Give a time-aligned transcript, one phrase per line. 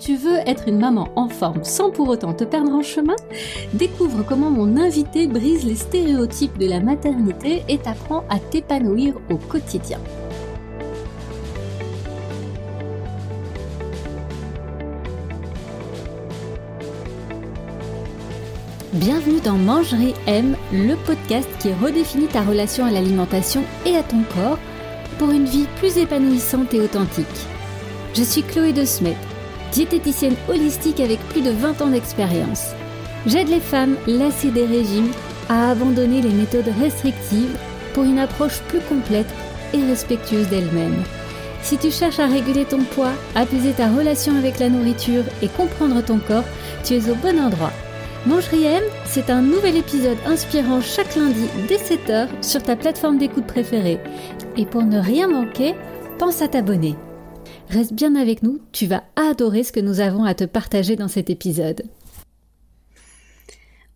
[0.00, 3.16] Tu veux être une maman en forme sans pour autant te perdre en chemin
[3.74, 9.36] Découvre comment mon invité brise les stéréotypes de la maternité et t'apprend à t'épanouir au
[9.36, 9.98] quotidien.
[18.94, 24.22] Bienvenue dans Mangerie M, le podcast qui redéfinit ta relation à l'alimentation et à ton
[24.34, 24.58] corps
[25.18, 27.26] pour une vie plus épanouissante et authentique.
[28.14, 29.14] Je suis Chloé De Smet,
[29.72, 32.68] diététicienne holistique avec plus de 20 ans d'expérience.
[33.26, 35.10] J'aide les femmes lassées des régimes
[35.48, 37.56] à abandonner les méthodes restrictives
[37.92, 39.26] pour une approche plus complète
[39.74, 41.02] et respectueuse d'elles-mêmes.
[41.62, 46.02] Si tu cherches à réguler ton poids, apaiser ta relation avec la nourriture et comprendre
[46.02, 46.44] ton corps,
[46.84, 47.72] tu es au bon endroit.
[48.26, 53.46] Mangerie M, c'est un nouvel épisode inspirant chaque lundi dès 7h sur ta plateforme d'écoute
[53.46, 53.98] préférée.
[54.56, 55.74] Et pour ne rien manquer,
[56.18, 56.96] pense à t'abonner.
[57.70, 61.06] Reste bien avec nous, tu vas adorer ce que nous avons à te partager dans
[61.06, 61.84] cet épisode.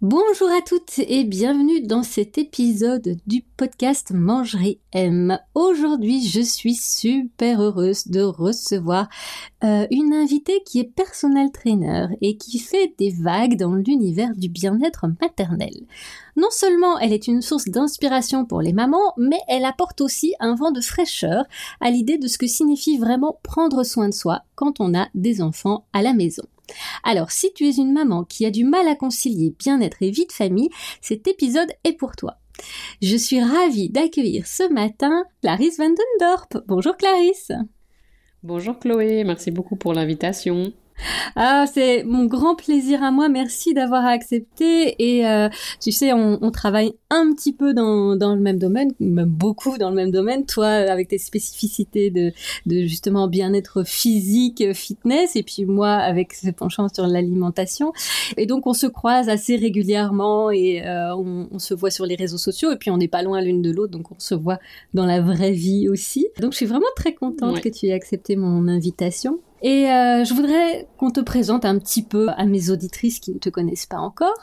[0.03, 5.39] Bonjour à toutes et bienvenue dans cet épisode du podcast Mangerie M.
[5.55, 9.09] Aujourd'hui, je suis super heureuse de recevoir
[9.63, 14.49] euh, une invitée qui est personnel trainer et qui fait des vagues dans l'univers du
[14.49, 15.87] bien-être maternel.
[16.37, 20.57] Non seulement elle est une source d'inspiration pour les mamans, mais elle apporte aussi un
[20.57, 21.45] vent de fraîcheur
[21.81, 25.41] à l'idée de ce que signifie vraiment prendre soin de soi quand on a des
[25.41, 26.43] enfants à la maison.
[27.03, 30.27] Alors, si tu es une maman qui a du mal à concilier bien-être et vie
[30.27, 32.39] de famille, cet épisode est pour toi.
[33.03, 36.65] Je suis ravie d'accueillir ce matin Clarisse Vandendorp.
[36.67, 37.53] Bonjour Clarisse.
[38.43, 40.73] Bonjour Chloé, merci beaucoup pour l'invitation.
[41.37, 43.29] Ah, c'est mon grand plaisir à moi.
[43.29, 44.95] Merci d'avoir accepté.
[44.99, 45.49] Et euh,
[45.81, 49.77] tu sais, on, on, travaille un petit peu dans, dans le même domaine, même beaucoup
[49.79, 50.47] dans le même domaine.
[50.47, 52.33] Toi, avec tes spécificités de,
[52.67, 57.93] de justement bien-être physique, fitness, et puis moi avec ce penchant sur l'alimentation.
[58.37, 62.15] Et donc, on se croise assez régulièrement et euh, on, on, se voit sur les
[62.15, 62.73] réseaux sociaux.
[62.73, 64.59] Et puis, on n'est pas loin l'une de l'autre, donc on se voit
[64.93, 66.29] dans la vraie vie aussi.
[66.41, 69.41] Donc, je suis vraiment très contente que tu aies accepté mon invitation.
[69.65, 73.39] Et euh, je voudrais qu'on te présente un petit peu à mes auditrices qui ne
[73.39, 74.39] te connaissent pas encore.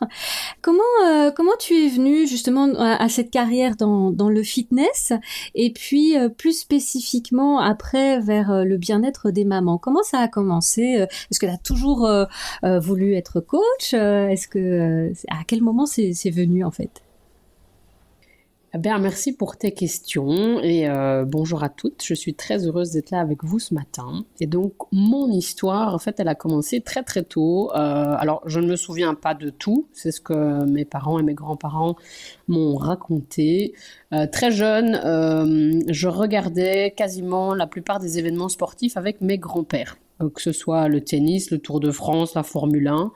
[0.64, 5.14] Comment euh, comment tu es venue justement à, cette carrière dans, dans le fitness?
[5.54, 9.78] Et puis euh, plus spécifiquement après vers le bien-être des mamans.
[9.78, 11.06] Comment ça a commencé?
[11.30, 12.10] Est-ce que tu as toujours
[12.64, 13.94] voulu être coach?
[13.94, 17.04] Est-ce que à quel moment c'est venu en fait?
[18.80, 22.04] Bien, merci pour tes questions et euh, bonjour à toutes.
[22.06, 24.24] Je suis très heureuse d'être là avec vous ce matin.
[24.40, 27.70] Et donc, mon histoire, en fait, elle a commencé très très tôt.
[27.72, 29.88] Euh, alors, je ne me souviens pas de tout.
[29.92, 31.98] C'est ce que mes parents et mes grands-parents
[32.48, 33.74] m'ont raconté.
[34.14, 40.42] Euh, très jeune, je regardais quasiment la plupart des événements sportifs avec mes grands-pères, que
[40.42, 43.12] ce soit le tennis, le Tour de France, la Formule 1.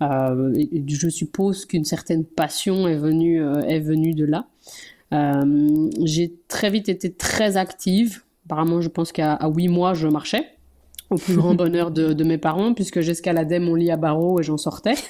[0.00, 4.46] je suppose qu'une certaine passion est venue, est venue de là.
[5.12, 8.22] Euh, j'ai très vite été très active.
[8.46, 10.46] Apparemment, je pense qu'à 8 mois, je marchais
[11.10, 14.58] au plus grand bonheur de, mes parents, puisque j'escaladais mon lit à barreaux et j'en
[14.58, 14.94] sortais.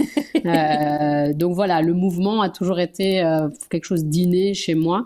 [0.46, 5.04] Euh, donc voilà, le mouvement a toujours été euh, quelque chose d'inné chez moi,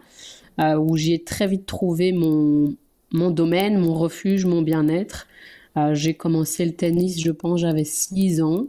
[0.60, 2.76] où j'ai très vite trouvé mon,
[3.10, 5.26] mon domaine, mon refuge, mon bien-être.
[5.90, 8.68] j'ai commencé le tennis, je pense, j'avais 6 ans.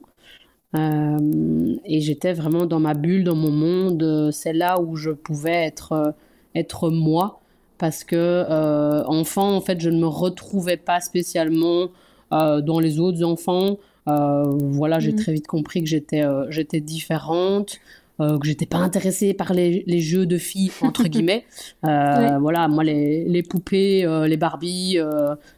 [0.75, 4.31] Euh, et j'étais vraiment dans ma bulle, dans mon monde.
[4.31, 6.11] C'est là où je pouvais être, euh,
[6.53, 7.41] être moi.
[7.77, 11.89] Parce que euh, enfant, en fait, je ne me retrouvais pas spécialement
[12.31, 13.77] dans les autres enfants.
[14.05, 15.15] voilà, j'ai mm.
[15.15, 17.79] très vite compris que j'étais j'étais différente.
[18.19, 21.45] que j'étais pas intéressée par les, les, jeux de filles entre guillemets
[21.83, 24.97] voilà moi les, les poupées les Barbie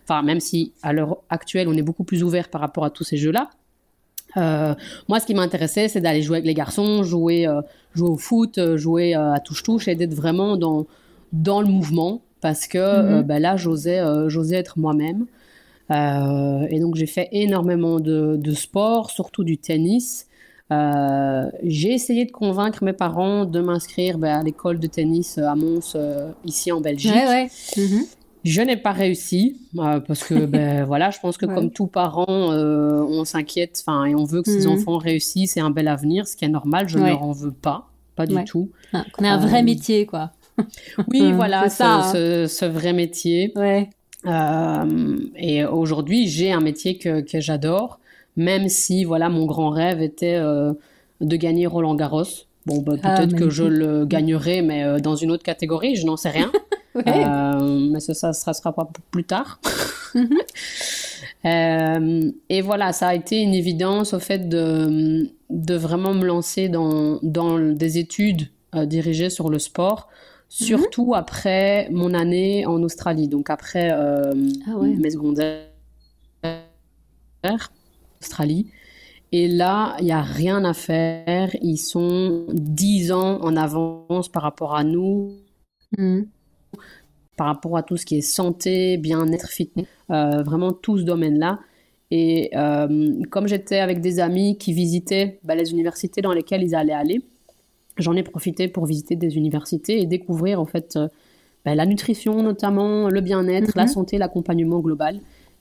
[0.04, 3.04] enfin même si à l'heure actuelle on est beaucoup plus ouvert par rapport à tous
[3.04, 3.50] ces jeux là
[4.36, 4.74] euh,
[5.08, 7.62] moi, ce qui m'intéressait, c'est d'aller jouer avec les garçons, jouer, euh,
[7.96, 10.86] jouer au foot, euh, jouer à touche-touche et d'être vraiment dans,
[11.32, 13.24] dans le mouvement parce que mhm.
[13.24, 15.26] ben là, j'osais, j'osais être moi-même.
[15.90, 20.28] et donc, j'ai fait énormément de, de, sport, surtout du tennis.
[20.69, 25.98] j'ai essayé de convaincre mes parents de m'inscrire ben, à l'école de tennis à Mons,
[26.46, 27.12] ici en Belgique.
[27.12, 27.50] Ouais, ouais.
[27.75, 28.06] Mhm.
[28.48, 32.54] Je n'ai pas réussi euh, parce que ben voilà, je pense que comme tous parents,
[32.54, 34.74] euh, on s'inquiète, enfin et on veut que ses mhm.
[34.74, 36.88] enfants réussissent et un bel avenir, ce qui est normal.
[36.88, 38.70] Je ne leur en veux pas, pas du tout.
[38.94, 40.32] Ah, on a un vrai euh, métier, quoi.
[41.12, 42.14] oui, voilà, ça, hein.
[42.14, 43.54] ce, vrai métier.
[45.36, 48.00] Et aujourd'hui, j'ai un métier que, que j'adore,
[48.38, 52.24] même si voilà, mon grand rêve était de gagner Roland Garros.
[52.66, 56.18] Bon, bah, ah, peut-être que je le gagnerai, mais dans une autre catégorie, je n'en
[56.18, 56.52] sais rien.
[57.08, 59.60] Euh, mais ça, ça, sera pas plus tard.
[60.16, 60.30] Mhm.
[61.46, 66.68] Euh, et voilà, ça a été une évidence au fait de, de vraiment me lancer
[66.68, 70.10] dans, dans des études euh, dirigées sur le sport,
[70.50, 74.32] surtout après mon année en Australie, donc après Ah
[74.78, 74.90] ouais.
[74.90, 75.68] mes secondaires,
[78.22, 78.68] Australie.
[79.32, 81.50] Et là, il n'y a rien à faire.
[81.62, 85.34] Ils sont 10 ans en avance par rapport à nous,
[85.98, 86.28] Mhm.
[87.38, 91.60] Par rapport à tout ce qui est santé, bien-être, fitness, euh, vraiment tout ce domaine-là.
[92.10, 96.75] Et euh, comme j'étais avec des amis qui visitaient bah, les universités dans lesquelles ils
[96.75, 97.22] allaient aller,
[97.98, 101.07] j'en ai profité pour visiter des universités et découvrir en fait euh,
[101.63, 103.89] bah, la nutrition notamment, le bien-être, la Mhm.
[103.89, 105.19] santé, l'accompagnement global.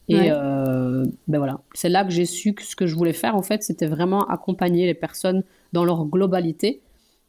[0.08, 0.31] Et Ouais.
[0.31, 3.64] ben voilà, c'est là que j'ai su que ce que je voulais faire en fait,
[3.64, 5.43] c'était vraiment accompagner les personnes
[5.73, 6.81] dans leur globalité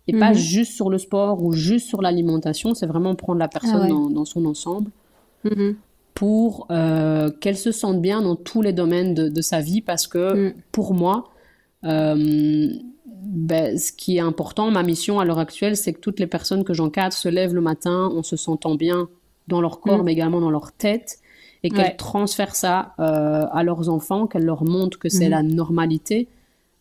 [0.07, 0.35] et pas Mhm.
[0.35, 2.73] juste sur le sport ou juste sur l'alimentation.
[2.73, 3.89] C'est vraiment prendre la personne Ah ouais.
[3.89, 4.89] dans, dans son ensemble
[5.43, 5.75] Mhm.
[6.13, 10.07] pour euh, qu'elle se sente bien dans tous les domaines de, de sa vie parce
[10.07, 10.53] que Mm.
[10.71, 11.29] pour moi,
[11.85, 12.69] euh,
[13.05, 16.63] ben, ce qui est important, ma mission à l'heure actuelle, c'est que toutes les personnes
[16.63, 19.09] que j'encadre se lèvent le matin en se sentant bien
[19.47, 20.05] dans leur corps, Mm.
[20.05, 21.19] mais également dans leur tête,
[21.63, 21.95] et qu'elles Ouais.
[21.95, 25.31] transfèrent ça euh, à leurs enfants, qu'elles leur montrent que c'est Mhm.
[25.31, 26.27] la normalité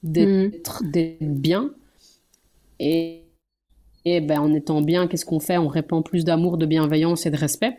[0.03, 0.83] d'être
[1.21, 1.71] bien.
[2.81, 3.23] Et,
[4.05, 5.59] et ben, en étant bien, qu'est-ce qu'on fait?
[5.59, 7.79] On répand plus d'amour, de bienveillance et de respect.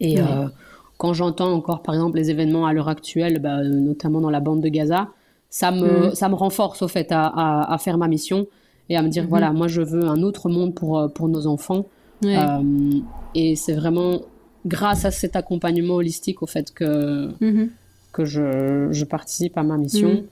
[0.00, 0.26] Et Ouais.
[0.26, 0.48] euh,
[0.96, 4.40] quand j'entends encore, par exemple, les événements à l'heure actuelle, bah, euh, notamment dans la
[4.40, 5.08] bande de Gaza,
[5.50, 6.14] ça me, Mhm.
[6.14, 8.46] ça me renforce au fait à, à- à faire ma mission
[8.88, 9.28] et à me dire, Mhm.
[9.28, 11.86] voilà, moi je veux un autre monde pour, euh, pour nos enfants.
[12.22, 12.36] Ouais.
[12.36, 13.00] Euh,
[13.34, 14.20] et c'est vraiment
[14.66, 17.70] grâce à cet accompagnement holistique au fait que, Mhm.
[18.12, 20.24] que je, je participe à ma mission.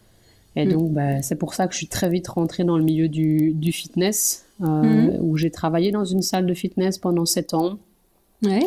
[0.56, 0.72] Et Mhm.
[0.72, 3.52] donc, bah, c'est pour ça que je suis très vite rentrée dans le milieu du,
[3.54, 5.18] du fitness, euh, Mhm.
[5.20, 7.78] où j'ai travaillé dans une salle de fitness pendant sept ans
[8.44, 8.66] Ouais.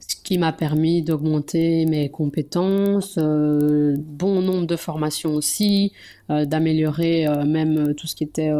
[0.00, 5.92] ce qui m'a permis d'augmenter mes compétences, euh, bon nombre de formations aussi,
[6.30, 8.50] euh, d'améliorer même tout ce qui était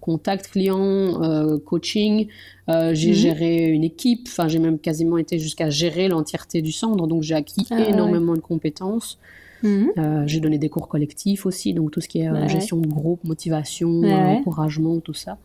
[0.00, 2.28] contact client, coaching.
[2.68, 3.12] J'ai Mhm.
[3.14, 7.34] géré une équipe, enfin j'ai même quasiment été jusqu'à gérer l'entièreté du centre, donc j'ai
[7.34, 7.88] acquis Ah ouais.
[7.88, 9.18] énormément de compétences.
[9.64, 9.90] Mhm.
[9.98, 12.48] Euh, j'ai donné des cours collectifs aussi, donc tout ce qui est euh, Ouais.
[12.48, 15.38] gestion de groupe, motivation, Ouais, euh, encouragement, tout ça.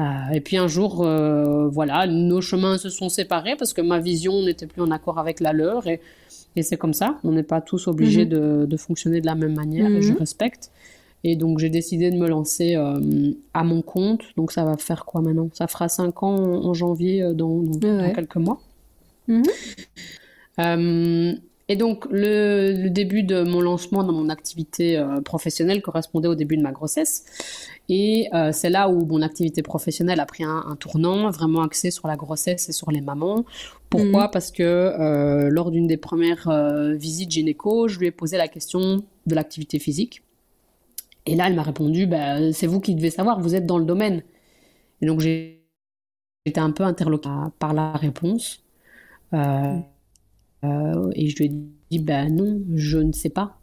[0.00, 3.98] Euh, et puis un jour, euh, voilà, nos chemins se sont séparés parce que ma
[4.00, 5.86] vision n'était plus en accord avec la leur.
[5.86, 6.00] Et,
[6.56, 8.30] et c'est comme ça, on n'est pas tous obligés Mhm.
[8.30, 10.18] de, de fonctionner de la même manière et je Mhm.
[10.18, 10.70] respecte.
[11.24, 12.98] Et donc j'ai décidé de me lancer euh,
[13.54, 14.22] à mon compte.
[14.36, 15.48] Donc ça va faire quoi maintenant?
[15.52, 18.12] Ça fera cinq ans en, janvier, dans, dans- Ouais, dans ouais.
[18.12, 18.60] quelques mois.
[19.28, 19.42] Mhm.
[21.72, 26.34] Et donc, le, le début de mon lancement dans mon activité euh, professionnelle correspondait au
[26.34, 27.24] début de ma grossesse.
[27.88, 31.90] Et euh, c'est là où mon activité professionnelle a pris un, un tournant, vraiment axé
[31.90, 33.46] sur la grossesse et sur les mamans.
[33.88, 34.28] Pourquoi?
[34.30, 36.46] Parce que euh, lors d'une des premières
[36.94, 40.22] visites gynéco, je lui ai posé la question de l'activité physique.
[41.24, 43.86] Et là, elle m'a répondu, bah, c'est vous qui devez savoir, vous êtes dans le
[43.86, 44.22] domaine.
[45.00, 45.64] Et donc, j'ai
[46.44, 48.62] été un peu interloquée par la réponse.
[49.32, 49.78] Euh,
[50.64, 51.52] et je lui ai
[51.90, 53.58] dit, ben non, je ne sais pas.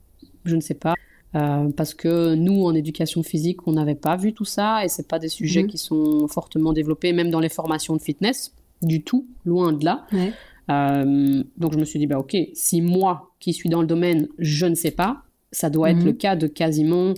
[0.45, 0.95] Je ne sais pas.
[1.35, 5.07] Euh, parce que nous, en éducation physique, on n'avait pas vu tout ça et c'est
[5.07, 5.67] pas des sujets Mhm.
[5.69, 10.05] qui sont fortement développés, même dans les formations de fitness, du tout, loin de là.
[10.11, 10.33] Ouais.
[10.71, 14.27] Euh, donc je me suis dit, bah ok, si moi qui suis dans le domaine,
[14.39, 16.05] je ne sais pas, ça doit être Mhm.
[16.05, 17.13] le cas de quasiment,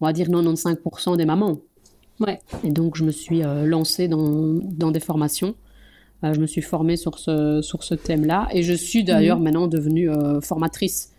[0.00, 1.58] on va dire 95% des mamans.
[2.20, 2.38] Ouais.
[2.64, 5.54] Et donc je me suis euh, lancée dans, dans des formations.
[6.22, 9.44] Euh, je me suis formée sur ce, sur ce thème-là et je suis d'ailleurs Mhm.
[9.44, 11.12] maintenant devenue euh, formatrice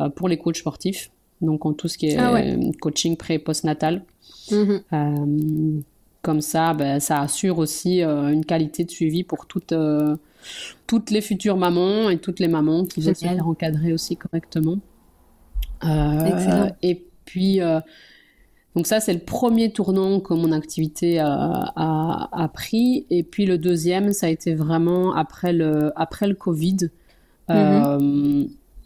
[0.00, 1.10] euh, pour les coachs sportifs,
[1.40, 2.58] donc en tout ce qui est Ah ouais.
[2.80, 4.02] coaching pré- et post-natal.
[4.50, 5.82] Mhm.
[6.22, 10.16] Comme ça, ben, ça assure aussi une qualité de suivi pour toutes, euh,
[10.88, 14.78] toutes les futures mamans et toutes les mamans qui veulent se faire encadrer aussi correctement.
[15.84, 16.68] Euh.
[16.82, 17.80] Et puis, euh,
[18.76, 23.06] donc ça, c'est le premier tournant que mon activité a, a, a pris.
[23.10, 26.90] Et puis le deuxième, ça a été vraiment après le, après le Covid,
[27.50, 28.44] euh,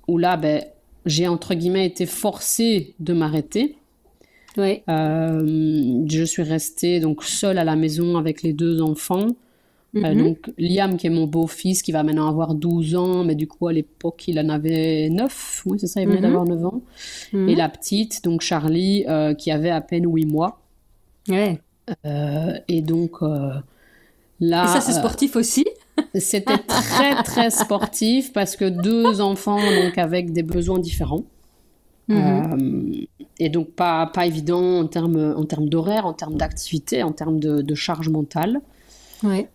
[0.08, 0.64] où là, ben,
[1.04, 3.76] j'ai entre guillemets été forcée de m'arrêter.
[4.58, 9.28] Euh, je suis restée donc seule à la maison avec les deux enfants.
[9.94, 10.22] Euh, Mhm.
[10.24, 13.68] donc Liam qui est mon beau-fils qui va maintenant avoir 12 ans, mais du coup
[13.68, 16.22] à l'époque il en avait 9, oui c'est ça, il venait Mhm.
[16.22, 16.80] d'avoir 9 ans.
[17.34, 17.48] Mhm.
[17.50, 20.60] Et la petite, donc Charlie, euh, qui avait à peine 8 mois.
[21.28, 21.60] Ouais.
[22.06, 23.50] Euh, et donc euh,
[24.40, 25.66] là, Et ça, c'est euh, sportif aussi?
[26.14, 31.24] c'était très très sportif parce que deux enfants donc avec des besoins différents.
[33.38, 37.40] Et donc pas, pas évident en termes en termes d'horaire, en termes d'activité, en termes
[37.40, 38.60] de, de charge mentale.
[39.24, 39.48] Ouais.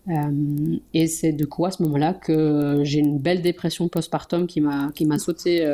[0.94, 4.90] et c'est de quoi à ce moment-là que j'ai une belle dépression postpartum qui m'a
[4.94, 5.66] qui m'a sauté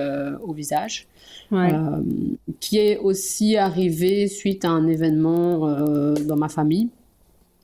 [0.42, 1.06] au visage.
[2.60, 5.58] qui est aussi arrivé suite à un événement
[6.16, 6.88] dans ma famille.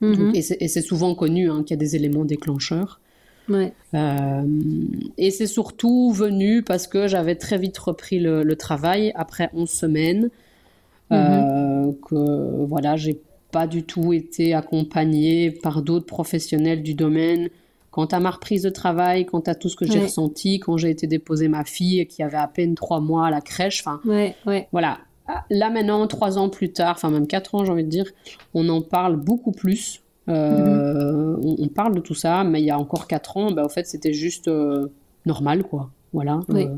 [0.03, 0.57] Mm-hmm.
[0.61, 3.01] et c'est souvent connu hein, qu'il y a des éléments déclencheurs.
[3.95, 4.43] Euh,
[5.19, 10.31] et c'est surtout venu parce que j'avais très vite repris le, travail après 11 semaines.
[11.13, 11.17] Euh,
[11.87, 12.01] mm-hmm.
[12.01, 13.21] que voilà, j'ai
[13.53, 17.49] pas du tout été accompagnée par d'autres professionnels du domaine.
[17.91, 20.91] Quant à ma reprise de travail, quant à tout ce que j'ai ressenti quand j'ai
[20.91, 24.01] été déposer ma fille qui avait à peine trois mois à la crèche, enfin,
[24.71, 24.99] voilà.
[25.49, 28.07] Là maintenant, trois ans plus tard, enfin même quatre ans, j'ai envie de dire,
[28.55, 30.03] on en parle beaucoup plus.
[30.31, 33.69] Euh, on, parle de tout ça, mais il y a encore 4 ans, bah, au
[33.69, 34.89] fait, c'était juste euh,
[35.27, 35.91] normal, quoi.
[36.13, 36.41] Voilà.
[36.51, 36.77] Euh,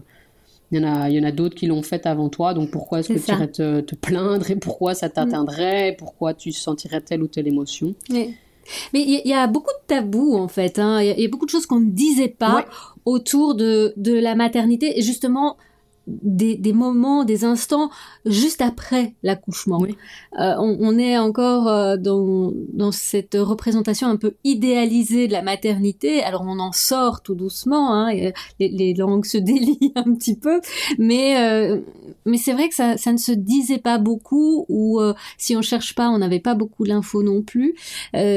[0.72, 2.70] il y en a, il y en a d'autres qui l'ont fait avant toi, donc
[2.70, 7.22] pourquoi est-ce que tu irais te, plaindre et pourquoi ça t'atteindrait, pourquoi tu sentirais telle
[7.22, 7.94] ou telle émotion?
[8.10, 8.34] Mais
[8.94, 10.78] il y, a beaucoup de tabous en fait.
[10.78, 11.02] Hein.
[11.02, 12.64] Il y, a beaucoup de choses qu'on ne disait pas
[13.04, 14.98] autour de, de la maternité.
[14.98, 15.56] Et justement,
[16.06, 17.90] des, des, moments, des instants
[18.26, 19.80] juste après l'accouchement.
[19.82, 25.42] Euh, on, on, est encore euh, dans, dans cette représentation un peu idéalisée de la
[25.42, 26.22] maternité.
[26.22, 30.36] Alors on en sort tout doucement, hein, et les, les, langues se délient un petit
[30.36, 30.60] peu,
[30.98, 31.80] mais euh,
[32.26, 35.62] mais c'est vrai que ça, ça ne se disait pas beaucoup ou euh, si on
[35.62, 37.74] cherche pas, on n'avait pas beaucoup d'infos non plus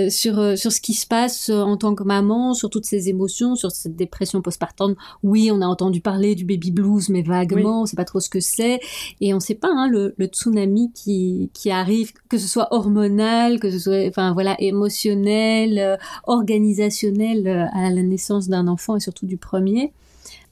[0.09, 3.71] sur sur ce qui se passe en tant que maman, sur toutes ces émotions, sur
[3.71, 4.95] cette dépression postpartum.
[5.23, 8.19] Oui, on a entendu parler du baby blues, mais vague on ne sait pas trop
[8.19, 8.79] ce que c'est,
[9.21, 13.59] et on ne sait pas hein, le, tsunami qui, qui arrive, que ce soit hormonal,
[13.59, 18.99] que ce soit, enfin voilà, émotionnel, euh, organisationnel euh, à la naissance d'un enfant et
[18.99, 19.91] surtout du premier.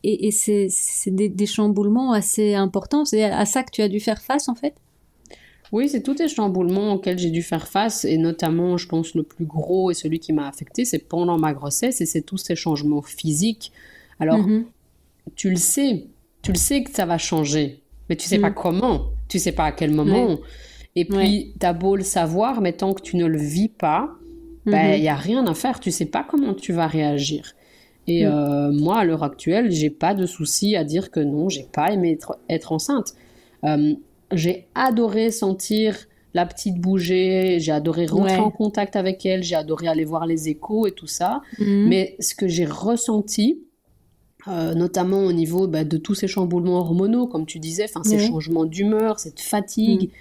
[0.06, 0.70] Et, c'est
[1.12, 3.06] des, chamboulements assez importants.
[3.06, 4.74] C'est à ça que tu as dû faire face en fait?
[5.72, 9.24] Oui, c'est tous ces chamboulements auxquels j'ai dû faire face, et notamment, je pense, le
[9.24, 12.56] plus gros et celui qui m'a affecté, c'est pendant ma grossesse, et c'est tous ces
[12.56, 13.72] changements physiques.
[14.20, 14.66] Alors, mm-hmm.
[15.36, 16.06] tu le sais,
[16.44, 18.56] tu le sais que ça va changer, mais tu sais pas mm.
[18.56, 20.38] comment, tu sais pas à quel moment.
[20.96, 24.12] Et puis, tu as beau le savoir, mais tant que tu ne le vis pas,
[24.66, 25.12] il ben, n'y mm-hmm.
[25.12, 27.56] a rien à faire, tu sais pas comment tu vas réagir.
[28.08, 28.32] Et mm.
[28.32, 31.92] euh, moi, à l'heure actuelle, j'ai pas de souci à dire que non, j'ai pas
[31.92, 32.18] aimé
[32.50, 33.14] être, enceinte.
[33.64, 33.94] Euh,
[34.32, 35.98] j'ai adoré sentir
[36.34, 40.50] la petite bouger, j'ai adoré rentrer en contact avec elle, j'ai adoré aller voir les
[40.50, 41.42] échos et tout ça.
[41.60, 41.88] Mm.
[41.88, 43.62] Mais ce que j'ai ressenti,
[44.48, 48.20] euh, notamment au niveau bah, de tous ces chamboulements hormonaux, comme tu disais, enfin ces
[48.20, 50.12] changements d'humeur, cette fatigue, mm.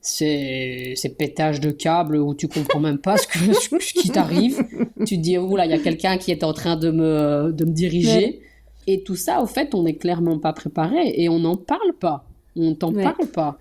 [0.00, 4.62] ces, pétages de câbles où tu comprends même pas ce, que, ce qui t'arrive.
[5.06, 7.52] tu te dis, oh là, il y a quelqu'un qui est en train de me,
[7.52, 8.42] de me diriger.
[8.86, 12.26] Et tout ça, au fait, on n'est clairement pas préparé et on n'en parle pas.
[12.56, 13.58] On t'en parle pas.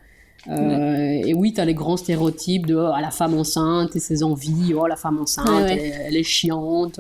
[0.50, 4.24] Euh, et oui, tu as les grands stéréotypes de oh, la femme enceinte et ses
[4.24, 7.00] envies, oh la femme enceinte, elle, est chiante.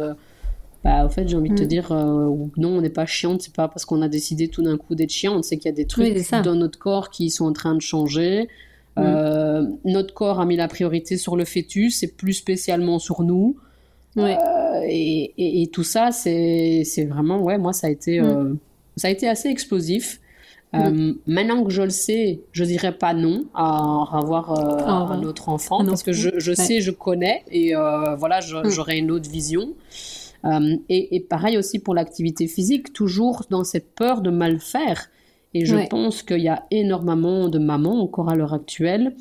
[0.83, 1.67] Bah, au fait, j'ai envie de te mm.
[1.67, 4.77] dire, euh, non, on n'est pas chiante, c'est pas parce qu'on a décidé tout d'un
[4.77, 7.53] coup d'être chiante, c'est qu'il y a des trucs dans notre corps qui sont en
[7.53, 8.47] train de changer.
[8.97, 8.99] Mm.
[8.99, 13.57] Euh, notre corps a mis la priorité sur le fœtus, et plus spécialement sur nous.
[14.17, 14.35] Euh,
[14.85, 18.57] et, et, tout ça, c'est vraiment, ouais, moi, ça a été, mm.
[18.95, 20.19] ça a été assez explosif.
[21.27, 25.85] maintenant que je le sais, je dirais pas non à avoir oh, un autre enfant
[25.85, 27.75] parce que je, je sais, je connais et
[28.17, 29.75] voilà, j'aurai une autre vision.
[30.45, 35.09] Euh, et, pareil aussi pour l'activité physique, toujours dans cette peur de mal faire.
[35.53, 39.15] Et je pense qu'il y a énormément de mamans encore à l'heure actuelle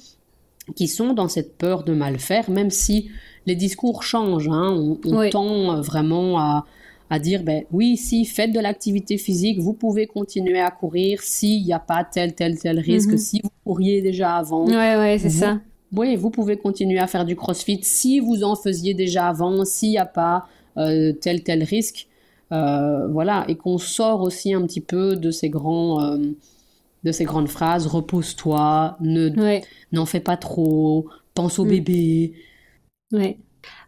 [0.77, 3.11] qui sont dans cette peur de mal faire, même si
[3.47, 4.49] les discours changent.
[4.49, 4.97] Hein.
[5.05, 6.65] on, tend vraiment à,
[7.11, 11.65] à dire, ben oui, si faites de l'activité physique, vous pouvez continuer à courir s'il
[11.65, 13.19] n'y a pas tel, tel, tel risque, mhm.
[13.19, 14.67] si vous couriez déjà avant.
[14.67, 15.61] Ouais, ouais, c'est ça.
[15.93, 19.91] Oui, vous pouvez continuer à faire du crossfit si vous en faisiez déjà avant, s'il
[19.91, 20.47] n'y a pas
[20.77, 22.09] tel tel risque.
[22.53, 26.19] Euh, voilà, et qu'on sort aussi un petit peu de ces grands euh,
[27.05, 29.31] de ces grandes phrases repose-toi, ne
[29.93, 31.69] n'en fais pas trop, pense au mm.
[31.69, 32.33] bébé.
[33.13, 33.39] Ouais.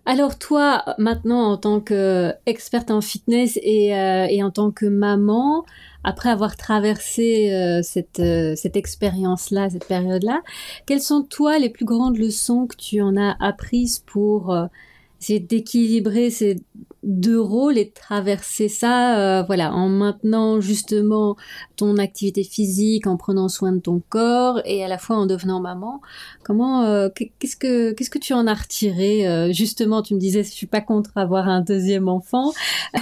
[0.07, 5.65] Alors toi, maintenant en tant qu'experte en fitness et, et, en tant que maman,
[6.05, 8.23] après avoir traversé cette,
[8.57, 10.43] cette expérience-là, cette période-là,
[10.87, 14.55] quelles sont toi les plus grandes leçons que tu en as apprises pour
[15.23, 16.57] c'est d'équilibrer ces
[17.05, 21.37] deux rôles et de traverser ça, euh, voilà, en maintenant justement
[21.76, 25.61] ton activité physique, en prenant soin de ton corps et à la fois en devenant
[25.61, 26.00] maman.
[26.43, 30.43] Comment, euh, qu'est-ce que, qu'est-ce que tu en as retiré euh, Justement, tu me disais,
[30.43, 32.52] je suis pas contre avoir un deuxième enfant.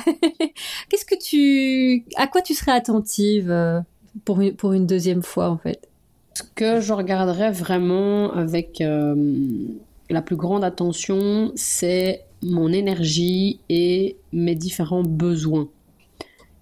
[0.89, 3.83] qu'est-ce que tu, à quoi tu serais attentive
[4.27, 5.89] pour une, pour une deuxième fois en fait?
[6.35, 8.83] Ce que je regarderais vraiment avec
[10.11, 15.69] la plus grande attention, c'est mon énergie et mes différents besoins.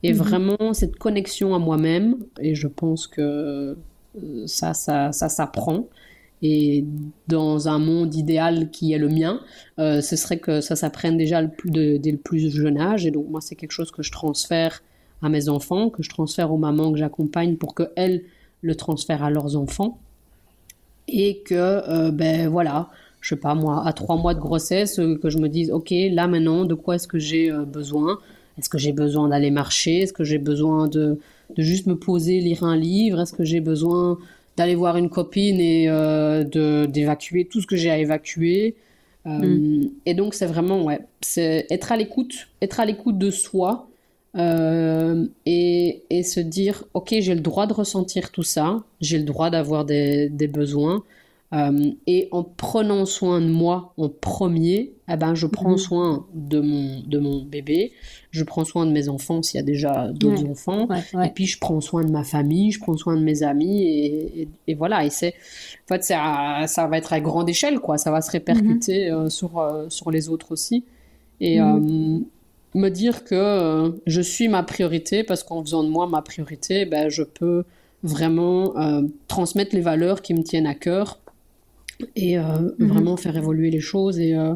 [0.03, 0.19] Et mhm.
[0.19, 3.77] vraiment, cette connexion à moi-même, et je pense que
[4.17, 5.87] euh, ça, ça, ça s'apprend.
[6.41, 6.85] Et
[7.27, 9.41] dans un monde idéal qui est le mien,
[9.81, 13.07] euh, ce serait que ça s'apprenne déjà le plus dès le plus jeune âge.
[13.07, 14.83] Et donc moi, c'est quelque chose que je transfère
[15.21, 18.23] à mes enfants, que je transfère aux mamans que j'accompagne pour qu'elles
[18.63, 19.99] le transfèrent à leurs enfants.
[21.09, 22.91] Et que, euh, ben voilà,
[23.21, 26.27] je sais pas moi, à trois mois de grossesse, que je me dise, ok, là
[26.29, 28.19] maintenant, de quoi est-ce que j'ai besoin?
[28.59, 30.01] Est-ce que j'ai besoin d'aller marcher?
[30.01, 31.19] Est-ce que j'ai besoin de,
[31.57, 33.21] de juste me poser, lire un livre?
[33.21, 34.19] Est-ce que j'ai besoin
[34.57, 38.75] d'aller voir une copine et euh, de d'évacuer tout ce que j'ai à évacuer?
[39.27, 39.91] Euh, mm.
[40.07, 43.89] Et donc c'est vraiment ouais, c'est être à l'écoute, être à l'écoute de soi
[44.37, 49.25] euh, et, et, se dire ok j'ai le droit de ressentir tout ça, j'ai le
[49.25, 51.05] droit d'avoir des, des besoins.
[51.55, 55.79] Euh, et en prenant soin de moi en premier, eh ben, je prends mhm.
[55.79, 57.93] soin de mon, de mon bébé,
[58.31, 60.89] je prends soin de mes enfants s'il y a déjà d'autres enfants,
[61.25, 64.49] et puis je prends soin de ma famille, je prends soin de mes amis, et,
[64.67, 65.07] et, voilà.
[65.07, 65.35] Et c'est,
[65.85, 67.97] en fait, ça, ça va être à grande échelle, quoi.
[67.97, 69.17] Ça va se répercuter mhm.
[69.17, 70.85] euh, sur, euh, sur les autres aussi.
[71.41, 72.27] Et mhm.
[72.75, 77.09] me dire que je suis ma priorité, parce qu'en faisant de moi ma priorité, ben,
[77.09, 77.65] je peux
[78.03, 78.75] vraiment
[79.29, 81.19] transmettre les valeurs qui me tiennent à cœur
[82.17, 82.43] et euh,
[82.79, 82.89] mhm.
[82.89, 84.55] vraiment faire évoluer les choses et, euh,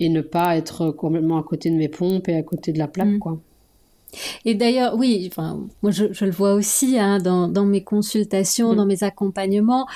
[0.00, 2.88] et ne pas être complètement à côté de mes pompes et à côté de la
[2.88, 3.18] plaque, mhm.
[3.18, 3.40] quoi.
[4.44, 8.70] Et d'ailleurs, oui, enfin, moi je, je, le vois aussi hein, dans, dans, mes consultations,
[8.70, 8.76] mhm.
[8.76, 9.86] dans mes accompagnements,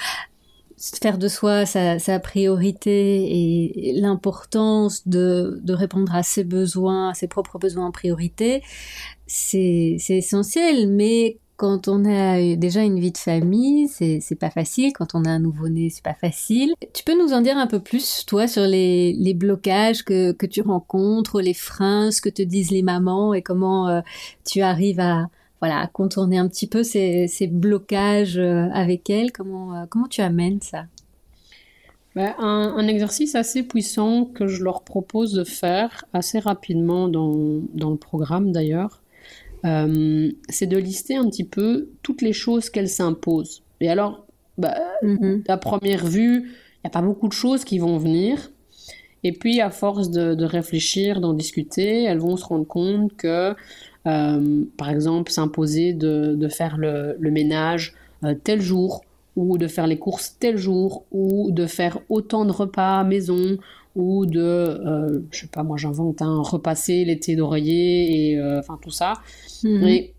[0.81, 7.15] faire de soi sa, sa priorité et, l'importance de, de, répondre à ses besoins, à
[7.15, 8.63] ses propres besoins en priorité,
[9.27, 10.89] c'est essentiel.
[10.89, 14.95] Mais quand on a déjà une vie de famille, c'est pas facile.
[14.95, 16.73] Quand on a un nouveau-né, c'est pas facile.
[16.95, 21.43] Tu peux nous en dire un peu plus, toi, sur les, blocages que, tu rencontres,
[21.43, 24.01] les freins, ce que te disent les mamans et comment euh,
[24.47, 25.29] tu arrives à,
[25.61, 29.31] voilà, contourner un petit peu ces, ces blocages euh, avec elles.
[29.31, 30.85] Comment, euh, comment tu amènes ça?
[32.15, 37.61] Ben, un, un, exercice assez puissant que je leur propose de faire assez rapidement dans,
[37.75, 39.00] dans le programme d'ailleurs,
[39.65, 43.63] euh, c'est de lister un petit peu toutes les choses qu'elles s'imposent.
[43.81, 44.27] Et alors,
[44.59, 45.43] bah, mhm.
[45.49, 48.51] à première vue, il n'y a pas beaucoup de choses qui vont venir.
[49.23, 53.55] Et puis, à force de, réfléchir, d'en discuter, elles vont se rendre compte que,
[54.07, 57.95] euh, par exemple, s'imposer de, faire le, ménage
[58.25, 59.05] euh, tel jour,
[59.37, 63.59] ou de faire les courses tel jour, ou de faire autant de repas à maison,
[63.97, 68.79] ou de, euh, je sais pas, moi j'invente, un repasser l'été d'oreiller, et euh, enfin
[68.81, 69.15] tout ça.
[69.65, 69.87] Mhm.
[69.87, 70.15] Et,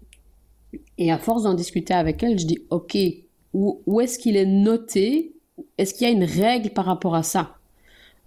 [0.97, 2.97] et, à force d'en discuter avec elle, je dis, ok,
[3.53, 5.33] où, où est-ce qu'il est noté?
[5.77, 7.55] Est-ce qu'il y a une règle par rapport à ça?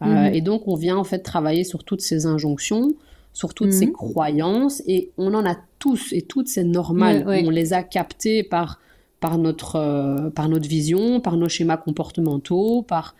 [0.02, 0.34] Euh, mhm.
[0.34, 2.94] Et donc on vient en fait travailler sur toutes ces injonctions,
[3.32, 3.92] sur toutes ces mhm.
[3.92, 7.24] croyances, et on en a tous, et toutes c'est normal.
[7.26, 8.80] On les a captées par
[9.20, 13.14] par notre, par notre vision, par nos schémas comportementaux, par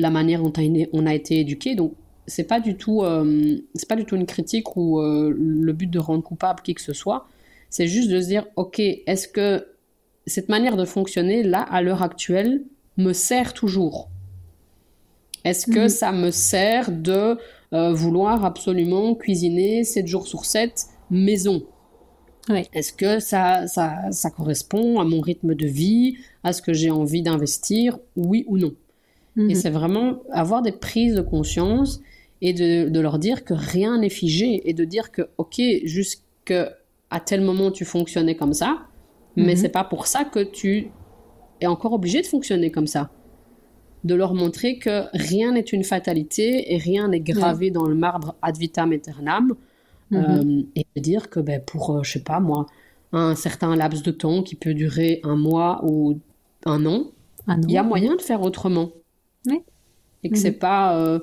[0.00, 0.52] la manière dont
[0.92, 1.74] on a été éduqué.
[1.74, 1.94] Donc,
[2.26, 5.90] c'est pas du tout, euh, c'est pas du tout une critique ou euh, le but
[5.90, 7.26] de rendre coupable qui que ce soit.
[7.68, 9.66] C'est juste de se dire, ok, est-ce que
[10.26, 12.62] cette manière de fonctionner là, à l'heure actuelle,
[12.96, 14.08] me sert toujours?
[15.44, 15.88] Est-ce que mhm.
[15.88, 17.38] ça me sert de
[17.72, 21.64] euh, vouloir absolument cuisiner 7 jours sur 7 maison?
[22.72, 26.90] Est-ce que ça, ça, ça correspond à mon rythme de vie, à ce que j'ai
[26.90, 28.74] envie d'investir, oui ou non?
[29.36, 29.54] Et mhm.
[29.54, 32.00] c'est vraiment avoir des prises de conscience
[32.42, 36.74] et de, de leur dire que rien n'est figé et de dire que, ok, jusqu'à
[37.24, 38.78] tel moment tu fonctionnais comme ça,
[39.36, 39.56] mais mhm.
[39.56, 40.90] c'est pas pour ça que tu
[41.60, 43.10] es encore obligé de fonctionner comme ça.
[44.02, 48.34] De leur montrer que rien n'est une fatalité et rien n'est gravé dans le marbre
[48.40, 49.54] ad vitam aeternam.
[50.10, 50.18] Mhm.
[50.18, 52.66] Euh, et de dire que ben, pour, euh, je sais pas moi,
[53.12, 56.18] un certain laps de temps qui peut durer un mois ou
[56.64, 57.04] un an,
[57.48, 58.90] il y a moyen de faire autrement.
[60.22, 60.58] Et que c'est mhm.
[60.58, 60.96] pas.
[60.98, 61.18] Euh,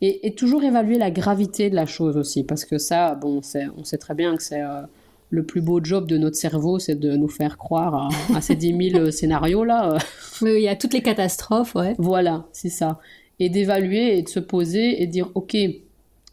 [0.00, 3.40] et, toujours évaluer la gravité de la chose aussi, parce que ça, bon,
[3.76, 4.82] on sait très bien que c'est euh,
[5.30, 8.90] le plus beau job de notre cerveau, c'est de nous faire croire à, ces 10
[8.90, 9.96] 000 euh, scénarios-là.
[10.42, 11.94] Oui, il y a toutes les catastrophes, ouais.
[11.98, 12.98] Voilà, c'est ça.
[13.38, 15.56] Et d'évaluer et de se poser et dire, ok,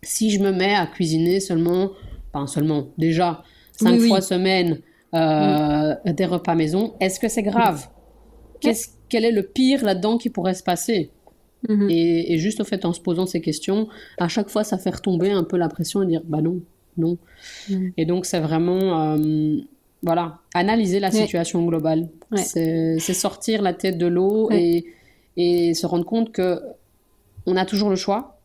[0.02, 1.92] si je me mets à cuisiner seulement,
[2.32, 4.80] pas seulement, déjà, cinq fois semaine,
[5.14, 6.14] mm.
[6.14, 7.88] des repas maison, est-ce que c'est grave?
[8.60, 11.12] Quel est le pire là-dedans qui pourrait se passer?
[11.70, 11.90] Mhm.
[11.90, 15.32] Et, juste au fait, en se posant ces questions, à chaque fois, ça fait retomber
[15.32, 16.60] un peu la pression et dire bah non,
[16.98, 17.18] non.
[17.70, 17.94] Mhm.
[17.98, 19.58] Et donc, c'est vraiment, euh,
[20.02, 22.10] voilà, analyser la situation globale.
[22.36, 24.86] C'est sortir la tête de l'eau et,
[25.38, 26.60] et, se rendre compte que
[27.46, 28.38] on a toujours le choix.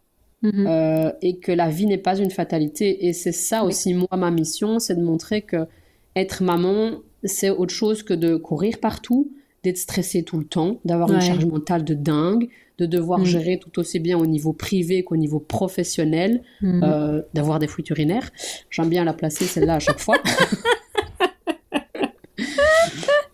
[0.42, 0.66] Mhm.
[0.66, 3.06] Euh, et que la vie n'est pas une fatalité.
[3.06, 5.66] Et c'est ça aussi, moi, ma mission, c'est de montrer que
[6.14, 9.30] être maman, c'est autre chose que de courir partout,
[9.62, 13.24] d'être stressé tout le temps, d'avoir une charge mentale de dingue, de devoir Mhm.
[13.24, 16.80] gérer tout aussi bien au niveau privé qu'au niveau professionnel, Mhm.
[16.84, 18.30] euh, d'avoir des fuites urinaires.
[18.70, 20.16] J'aime bien la placer celle-là à chaque fois.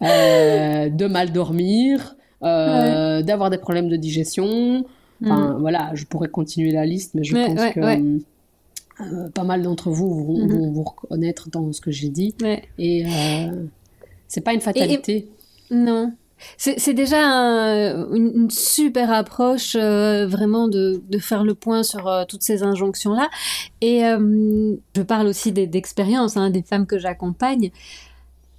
[0.02, 4.84] Euh, de mal dormir, euh, d'avoir des problèmes de digestion.
[5.24, 5.60] Enfin, Mhm.
[5.60, 8.02] voilà, je pourrais continuer la liste, mais je pense ouais, que ouais.
[9.00, 10.50] euh, pas mal d'entre vous vont, Mhm.
[10.58, 12.34] vont vous reconnaître dans ce que j'ai dit.
[12.78, 13.04] Et
[14.26, 15.28] c'est pas une fatalité.
[15.70, 16.12] Non.
[16.56, 22.06] C'est déjà un- une, une super approche euh, vraiment de, de faire le point sur
[22.08, 23.28] euh, toutes ces injonctions-là.
[23.80, 27.70] Et euh, je parle aussi des- d'expérience, hein, des femmes que j'accompagne.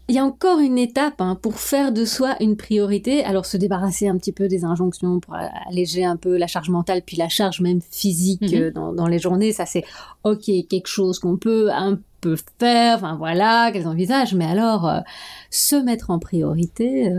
[0.10, 3.24] Il y a encore une étape hein, pour faire de soi une priorité.
[3.24, 5.34] Alors se débarrasser un petit peu des injonctions pour
[5.70, 8.72] alléger un peu la charge mentale, puis la charge même physique Mhm.
[8.72, 9.54] dans, dans les journées.
[9.54, 9.86] Ça c'est
[10.26, 12.98] ok, quelque chose qu'on peut un peu faire.
[12.98, 14.34] Enfin voilà, qu'elles envisagent.
[14.36, 14.92] Mais alors
[15.50, 17.10] se mettre en priorité,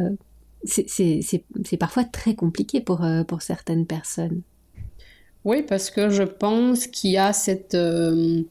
[0.65, 4.43] c'est- parfois très compliqué pour, euh, pour certaines personnes.
[5.45, 8.43] Oui, parce que je pense qu'il y a cette, euh,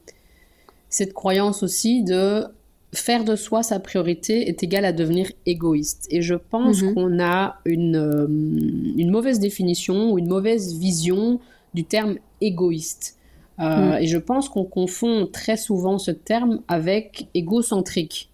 [0.88, 2.44] cette croyance aussi de
[2.92, 6.06] faire de soi sa priorité est égal à devenir égoïste.
[6.10, 6.94] Et je pense Mhm.
[6.94, 11.40] qu'on a une, euh, une mauvaise définition ou une mauvaise vision
[11.74, 13.18] du terme égoïste.
[13.58, 14.02] Euh, Mhm.
[14.02, 18.30] Et je pense qu'on confond très souvent ce terme avec égocentrique.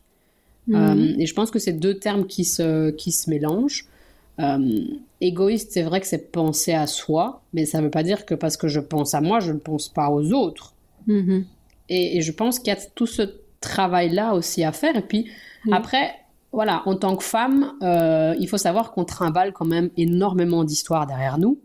[0.70, 0.76] Mhm.
[0.76, 3.86] Euh, et je pense que c'est deux termes qui se, qui se mélangent.
[4.38, 4.84] Euh,
[5.20, 8.34] égoïste, c'est vrai que c'est penser à soi, mais ça ne veut pas dire que
[8.34, 10.72] parce que je pense à moi, je ne pense pas aux autres.
[11.06, 11.44] Mhm.
[11.88, 13.22] Et, et je pense qu'il y a tout ce
[13.60, 14.96] travail-là aussi à faire.
[14.96, 15.30] Et puis
[15.70, 16.14] après,
[16.52, 21.06] voilà, en tant que femme, euh, il faut savoir qu'on trimballe quand même énormément d'histoires
[21.06, 21.60] derrière nous.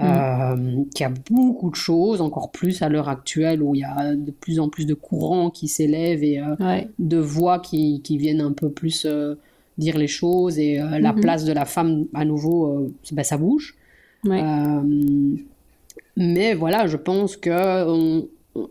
[0.00, 3.84] Euh, qu'il y a beaucoup de choses, encore plus à l'heure actuelle où il y
[3.84, 6.88] a de plus en plus de courants qui s'élèvent et, euh, Ouais.
[7.00, 9.34] de voix qui, qui viennent un peu plus euh,
[9.76, 11.20] dire les choses et euh, la Mhm.
[11.20, 13.74] place de la femme à nouveau euh, ben, ça bouge
[14.24, 14.40] Ouais.
[14.42, 15.36] Euh,
[16.16, 18.68] mais voilà je pense que on- on-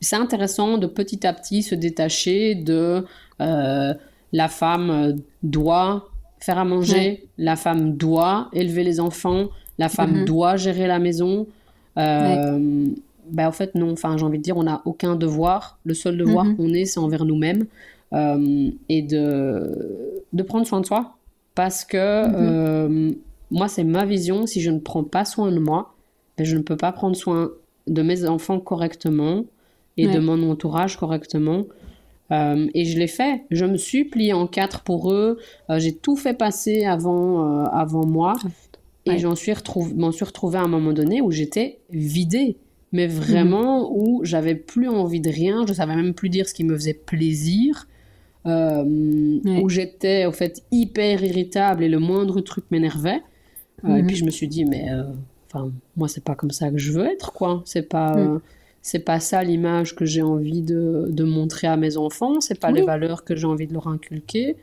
[0.00, 3.04] c'est intéressant de petit à petit se détacher de
[3.38, 7.24] la femme doit faire à manger Ouais.
[7.38, 10.24] la femme doit élever les enfants la femme Mhm.
[10.24, 11.46] doit gérer la maison
[11.98, 12.86] euh,
[13.30, 13.92] ben, en fait, non.
[13.92, 15.78] Enfin, j'ai envie de dire, on n'a aucun devoir.
[15.84, 16.56] Le seul devoir Mhm.
[16.56, 17.66] qu'on ait, c'est envers nous-mêmes.
[18.14, 21.14] Euh, et de, de prendre soin de soi.
[21.54, 21.96] Parce que
[22.28, 22.34] Mhm.
[22.36, 23.12] euh,
[23.50, 24.46] moi, c'est ma vision.
[24.46, 25.94] Si je ne prends pas soin de moi,
[26.36, 27.50] ben, je ne peux pas prendre soin
[27.86, 29.44] de mes enfants correctement
[29.96, 31.64] et de mon entourage correctement.
[32.30, 33.44] Euh, et je l'ai fait.
[33.50, 35.38] Je me suis pliée en quatre pour eux.
[35.70, 38.32] Euh, j'ai tout fait passer avant, euh, avant moi.
[39.06, 39.18] Et Ouais.
[39.18, 39.52] j'en suis
[39.96, 42.56] m'en suis retrouvée à un moment donné où j'étais vidée.
[42.92, 45.64] Mais vraiment, où j'avais plus envie de rien.
[45.66, 47.88] Je savais même plus dire ce qui me faisait plaisir.
[48.46, 48.84] Euh,
[49.44, 49.62] Ouais.
[49.62, 53.22] Où j'étais, au fait, hyper irritable et le moindre truc m'énervait.
[53.84, 54.06] Euh, Et Mhm.
[54.06, 55.04] puis je me suis dit, mais euh,
[55.50, 57.62] enfin, moi, c'est pas comme ça que je veux être, quoi.
[57.64, 58.16] C'est pas.
[58.16, 58.38] Euh,
[58.84, 62.72] c'est pas ça l'image que j'ai envie de, de montrer à mes enfants, c'est pas
[62.72, 62.80] Oui.
[62.80, 64.56] les valeurs que j'ai envie de leur inculquer.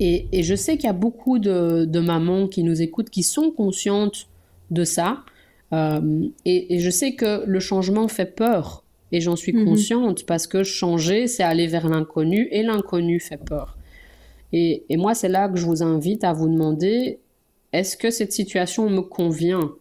[0.00, 3.22] Et, et je sais qu'il y a beaucoup de, de mamans qui nous écoutent qui
[3.22, 4.28] sont conscientes
[4.70, 5.20] de ça.
[5.72, 8.84] Euh, et, et je sais que le changement fait peur.
[9.12, 9.64] Et j'en suis Mhm.
[9.66, 13.76] consciente parce que changer, c'est aller vers l'inconnu et l'inconnu fait peur.
[14.52, 17.18] Et, et moi, c'est là que je vous invite à vous demander
[17.72, 19.72] est-ce que cette situation me convient?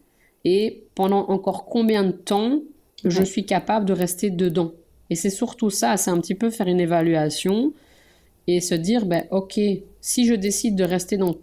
[0.46, 2.60] Et pendant encore combien de temps
[3.06, 3.26] je Ouais.
[3.26, 4.74] suis capable de rester dedans?
[5.10, 7.74] Et c'est surtout ça, c'est un petit peu faire une évaluation
[8.48, 9.60] et se dire ben, ok,
[10.02, 11.36] si je décide de rester dans,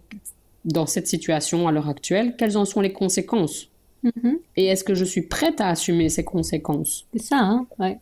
[0.65, 3.69] dans cette situation à l'heure actuelle, quelles en sont les conséquences?
[4.03, 4.37] Mhm.
[4.57, 7.05] Et est-ce que je suis prête à assumer ces conséquences?
[7.13, 7.99] C'est ça, hein Ouais,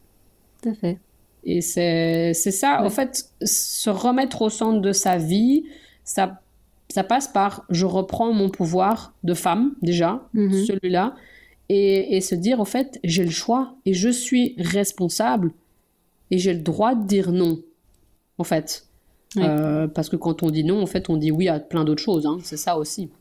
[0.61, 0.97] tout à fait.
[1.45, 2.87] Et c'est ça, Ouais.
[2.87, 5.63] en fait, se remettre au centre de sa vie,
[6.03, 6.41] ça,
[6.89, 10.65] ça passe par je reprends mon pouvoir de femme, déjà, Mhm.
[10.65, 11.15] celui-là,
[11.69, 15.51] et, et se dire, en fait, j'ai le choix et je suis responsable
[16.31, 17.59] et j'ai le droit de dire non,
[18.37, 18.85] en fait.
[19.37, 22.01] Euh, parce que quand on dit non, en fait, on dit oui à plein d'autres
[22.03, 23.11] choses, hein, c'est ça aussi.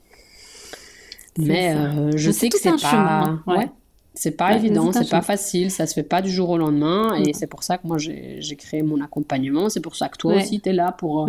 [1.37, 1.79] Mais ça.
[1.99, 3.57] euh, je Mais sais que c'est un pas, chemin, ouais.
[3.59, 3.71] ouais,
[4.15, 7.15] c'est pas Ouais, évident, c'est pas facile, ça se fait pas du jour au lendemain,
[7.15, 9.69] et c'est pour ça que moi j'ai créé mon accompagnement.
[9.69, 11.27] C'est pour ça que toi aussi tu es là pour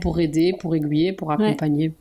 [0.00, 1.94] pour aider, pour aiguiller, pour accompagner.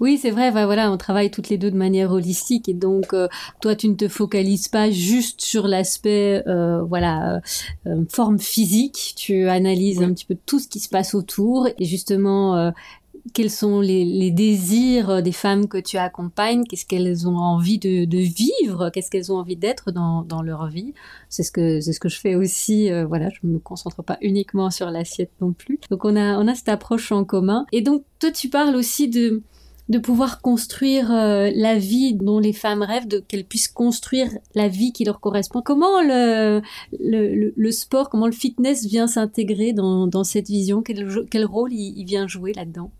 [0.00, 3.28] Oui, c'est vrai, voilà, on travaille toutes les deux de manière holistique et donc euh,
[3.60, 7.40] toi tu ne te focalises pas juste sur l'aspect euh, voilà
[7.86, 10.04] euh, forme physique, tu analyses Oui.
[10.04, 12.72] un petit peu tout ce qui se passe autour et justement
[13.32, 18.90] quels sont les, désirs des femmes que tu accompagnes, qu'est-ce qu'elles ont envie de, vivre,
[18.90, 20.92] qu'est-ce qu'elles ont envie d'être dans, leur vie?
[21.30, 22.92] C'est ce que c'est ce que je fais aussi.
[22.92, 25.80] Euh, voilà, je me concentre pas uniquement sur l'assiette non plus.
[25.90, 27.64] Donc on a on a cette approche en commun.
[27.72, 29.42] Et donc toi tu parles aussi de
[29.88, 34.68] de pouvoir construire euh, la vie dont les femmes rêvent, de qu'elles puissent construire la
[34.68, 35.60] vie qui leur correspond.
[35.60, 36.62] Comment le,
[37.70, 40.82] sport, comment le fitness vient s'intégrer dans, cette vision?
[40.82, 42.90] Quel, rôle il, vient jouer là-dedans?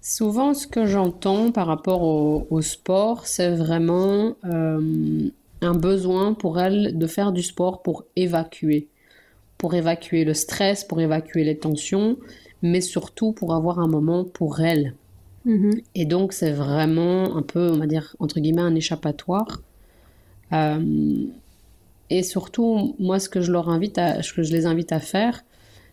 [0.00, 5.28] Souvent, ce que j'entends par rapport au, au sport, c'est vraiment euh,
[5.60, 8.88] un besoin pour elles de faire du sport pour évacuer,
[9.58, 12.16] pour évacuer le stress, pour évacuer les tensions
[12.62, 14.94] mais surtout pour avoir un moment pour elle.
[15.46, 15.82] Mm-hmm.
[15.94, 19.62] Et donc, c'est vraiment un peu, on va dire, entre guillemets, un échappatoire.
[20.52, 21.26] Euh,
[22.10, 25.00] et surtout, moi, ce que je leur invite à, ce que je les invite à
[25.00, 25.44] faire,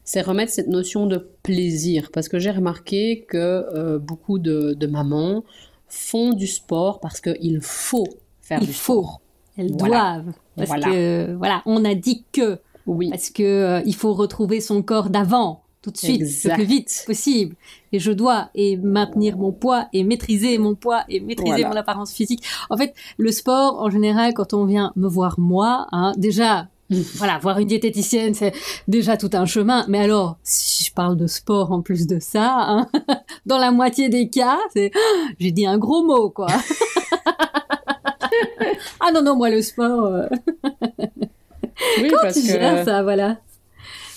[0.04, 2.10] c'est remettre cette notion de plaisir.
[2.14, 5.44] Parce que j'ai remarqué que euh, beaucoup de, mamans
[5.88, 8.08] font du sport parce qu'il faut
[8.42, 9.02] faire du faut.
[9.02, 9.22] sport.
[9.58, 10.34] Elles doivent.
[10.56, 12.60] Parce que, voilà, on a dit que.
[12.86, 13.10] Oui.
[13.10, 17.04] Parce que euh, il faut retrouver son corps d'avant tout de suite, le plus vite
[17.06, 17.56] possible.
[17.92, 22.12] Et je dois et maintenir mon poids et maîtriser mon poids et maîtriser mon apparence
[22.12, 22.44] physique.
[22.72, 27.38] En fait, le sport, en général, quand on vient me voir moi, hein, déjà, voilà,
[27.38, 28.54] voir une diététicienne, c'est
[28.88, 29.86] déjà tout un chemin.
[29.88, 32.90] Mais alors, si je parle de sport en plus de ça, hein,
[33.46, 34.92] dans la moitié des cas, c'est,
[35.40, 36.48] j'ai dit un gros mot, quoi.
[39.00, 40.26] ah non, non, moi, le sport, euh,
[42.02, 42.84] oui, Comment tu que...
[42.86, 43.38] ça, voilà.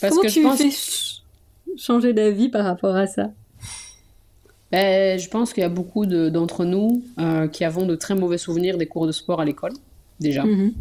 [0.01, 0.57] Parce Comment que tu je pense...
[0.57, 1.08] fais?
[1.79, 3.31] Changer d'avis par rapport à ça?
[4.71, 8.39] Ben, Je pense qu'il y a beaucoup d'entre nous euh, qui avons de très mauvais
[8.39, 9.73] souvenirs des cours de sport à l'école,
[10.21, 10.45] déjà.
[10.45, 10.75] Mhm.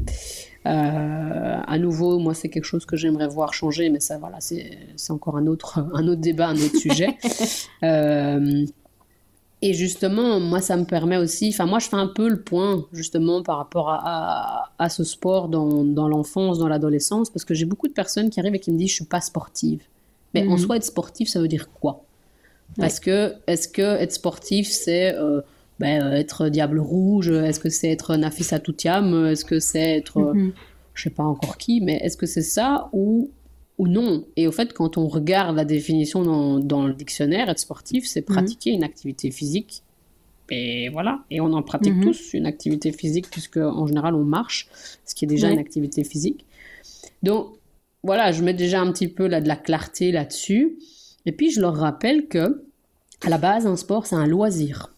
[0.66, 4.78] Euh, à nouveau, moi, c'est quelque chose que j'aimerais voir changer, mais ça, voilà, c'est
[5.10, 7.18] encore un autre, un autre débat, un autre sujet.
[7.84, 8.66] Euh,
[9.62, 12.86] et justement, moi, ça me permet aussi, enfin, moi, je fais un peu le point,
[12.92, 17.66] justement, par rapport à, à, ce sport dans, dans l'enfance, dans l'adolescence, parce que j'ai
[17.66, 19.82] beaucoup de personnes qui arrivent et qui me disent, je suis pas sportive.
[20.34, 20.58] Mais en mhm.
[20.58, 22.04] soi, être sportif, ça veut dire quoi?
[22.78, 25.42] Parce que, est-ce que être sportif, c'est euh,
[25.80, 27.30] ben, être Diable Rouge?
[27.30, 29.26] Est-ce que c'est être Nafisa Toutiam?
[29.28, 30.54] Est-ce que c'est être, je mhm.
[30.94, 33.32] je sais pas encore qui, mais est-ce que c'est ça ou,
[33.78, 34.26] ou non?
[34.36, 38.28] Et au fait, quand on regarde la définition dans, dans le dictionnaire, être sportif, c'est
[38.28, 38.36] mhm.
[38.36, 39.84] pratiquer une activité physique.
[40.50, 44.70] Et voilà, et on en pratique tous une activité physique, puisque en général on marche,
[45.06, 46.46] ce qui est déjà une activité physique.
[47.22, 47.57] Donc,
[48.04, 50.78] voilà, je mets déjà un petit peu là, de la clarté là-dessus.
[51.26, 52.64] Et puis, je leur rappelle que,
[53.26, 54.94] à la base, un sport, c'est un loisir.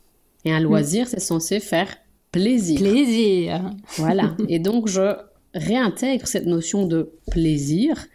[0.46, 1.98] Et un loisir, c'est censé faire
[2.32, 2.80] plaisir.
[2.80, 3.72] Plaisir.
[3.98, 4.36] Voilà.
[4.50, 5.16] et donc, je
[5.54, 8.08] réintègre cette notion de plaisir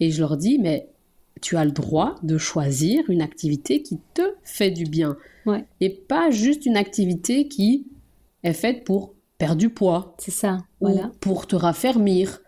[0.00, 0.88] et je leur dis, mais
[1.40, 5.16] tu as le droit de choisir une activité qui te fait du bien.
[5.80, 7.86] Et pas juste une activité qui
[8.44, 10.14] est faite pour perdre du poids.
[10.18, 10.58] C'est ça.
[10.80, 12.40] Ou pour te raffermir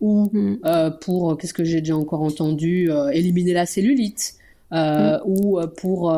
[0.00, 0.58] ou mm.
[0.64, 4.34] euh, pour, qu'est-ce que j'ai déjà encore entendu, euh, éliminer la cellulite,
[4.72, 5.20] euh, mm.
[5.26, 6.12] ou pour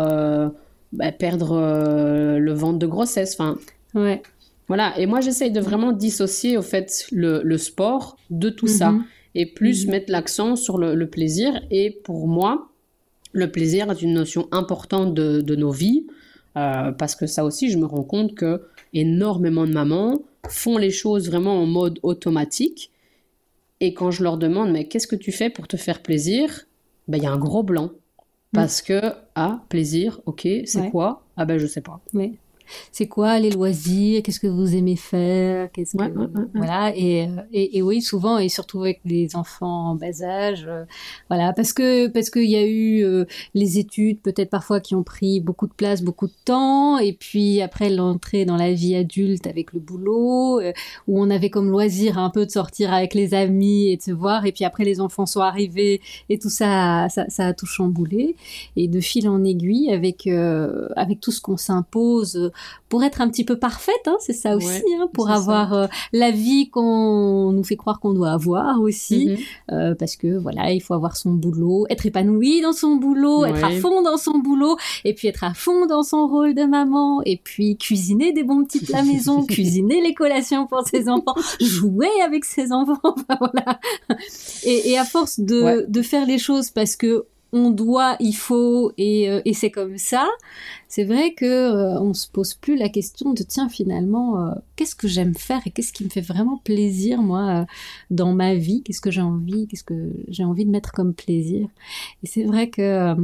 [0.93, 3.35] bah, perdre le ventre de grossesse.
[3.39, 3.59] Enfin,
[3.95, 4.23] ouais.
[4.69, 8.93] Voilà, et moi j'essaye de vraiment dissocier au fait le, le sport de tout ça
[8.93, 9.03] mm-hmm.
[9.35, 9.91] et plus mm-hmm.
[9.91, 11.61] mettre l'accent sur le, le, plaisir.
[11.71, 12.71] Et pour moi,
[13.33, 16.07] le plaisir est une notion importante de, de nos vies
[16.55, 18.63] parce que ça aussi, je me rends compte que
[18.95, 22.92] énormément de mamans font les choses vraiment en mode automatique
[23.83, 26.67] et quand je leur demande, mais qu'est-ce que tu fais pour te faire plaisir?
[27.09, 27.87] Ben, il y a un gros blanc.
[27.87, 28.55] Mm.
[28.55, 29.01] Parce que,
[29.35, 31.25] ah, plaisir, ok, c'est quoi?
[31.37, 32.01] Ah ben, je sais pas.
[32.15, 32.39] Oui
[32.91, 36.03] c'est quoi les loisirs, qu'est-ce que vous aimez faire, qu'est-ce que
[36.55, 36.89] voilà.
[36.89, 40.85] Euh, et, et, oui souvent et surtout avec les enfants en bas âge, euh,
[41.29, 41.53] voilà.
[41.53, 45.41] Parce que parce qu'il y a eu euh, les études peut-être parfois qui ont pris
[45.41, 46.99] beaucoup de place, beaucoup de temps.
[46.99, 50.61] Et puis après l'entrée dans la vie adulte avec le boulot
[51.09, 54.13] où on avait comme loisir un peu de sortir avec les amis et de se
[54.13, 54.47] voir.
[54.47, 58.37] Et puis après les enfants sont arrivés et tout ça ça, ça a tout chamboulé.
[58.77, 60.27] Et de fil en aiguille avec
[60.97, 62.52] avec tout ce qu'on s'impose
[62.89, 66.31] pour être un petit peu parfaite, hein, c'est ça aussi, hein, pour avoir euh, la
[66.31, 69.37] vie qu'on nous fait croire qu'on doit avoir aussi, mhm.
[69.73, 73.65] euh, parce que voilà, il faut avoir son boulot, être épanoui dans son boulot, être
[73.65, 77.23] à fond dans son boulot, et puis être à fond dans son rôle de maman,
[77.25, 82.11] et puis cuisiner des bons petits plats maison, cuisiner les collations pour ses enfants, jouer
[82.25, 83.01] avec ses enfants,
[83.41, 83.81] voilà.
[84.65, 88.93] Et, et, à force de, de faire les choses parce que on doit, il faut
[88.97, 90.27] et, euh, et c'est comme ça.
[90.89, 94.95] C'est vrai que euh, on se pose plus la question de tiens finalement euh, qu'est-ce
[94.95, 97.67] que j'aime faire et qu'est-ce qui me fait vraiment plaisir moi
[98.11, 101.69] dans ma vie, qu'est-ce que j'ai envie, qu'est-ce que j'ai envie de mettre comme plaisir?
[102.23, 103.15] Et c'est vrai que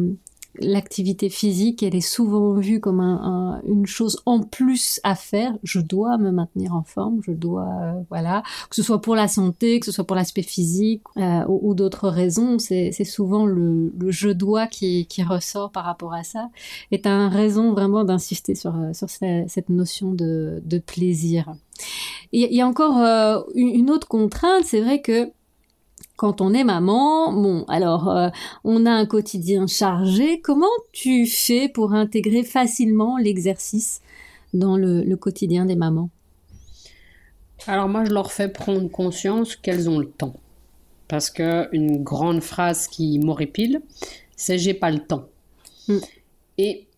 [0.61, 5.53] l'activité physique, elle est souvent vue comme un, une chose en plus à faire.
[5.63, 9.29] Je dois me maintenir en forme, je dois, euh, voilà, que ce soit pour la
[9.29, 12.59] santé, que ce soit pour l'aspect physique euh, ou, d'autres raisons.
[12.59, 16.49] C'est souvent le, je dois qui, ressort par rapport à ça.
[16.91, 21.55] Est un raison vraiment d'insister sur, euh, cette notion de, plaisir.
[22.33, 22.99] Il y a encore
[23.55, 25.31] une autre contrainte, c'est vrai que
[26.19, 28.29] quand on est maman, bon, alors euh,
[28.65, 30.41] on a un quotidien chargé.
[30.41, 34.03] Comment tu fais pour intégrer facilement l'exercice
[34.53, 36.11] dans le, quotidien des mamans?
[37.69, 40.35] Alors moi, je leur fais prendre conscience qu'elles ont le temps.
[41.07, 43.81] Parce que une grande phrase qui m'horripile,
[44.35, 45.29] c'est j'ai pas le temps.
[45.87, 45.99] Hmm.
[46.59, 46.89] Et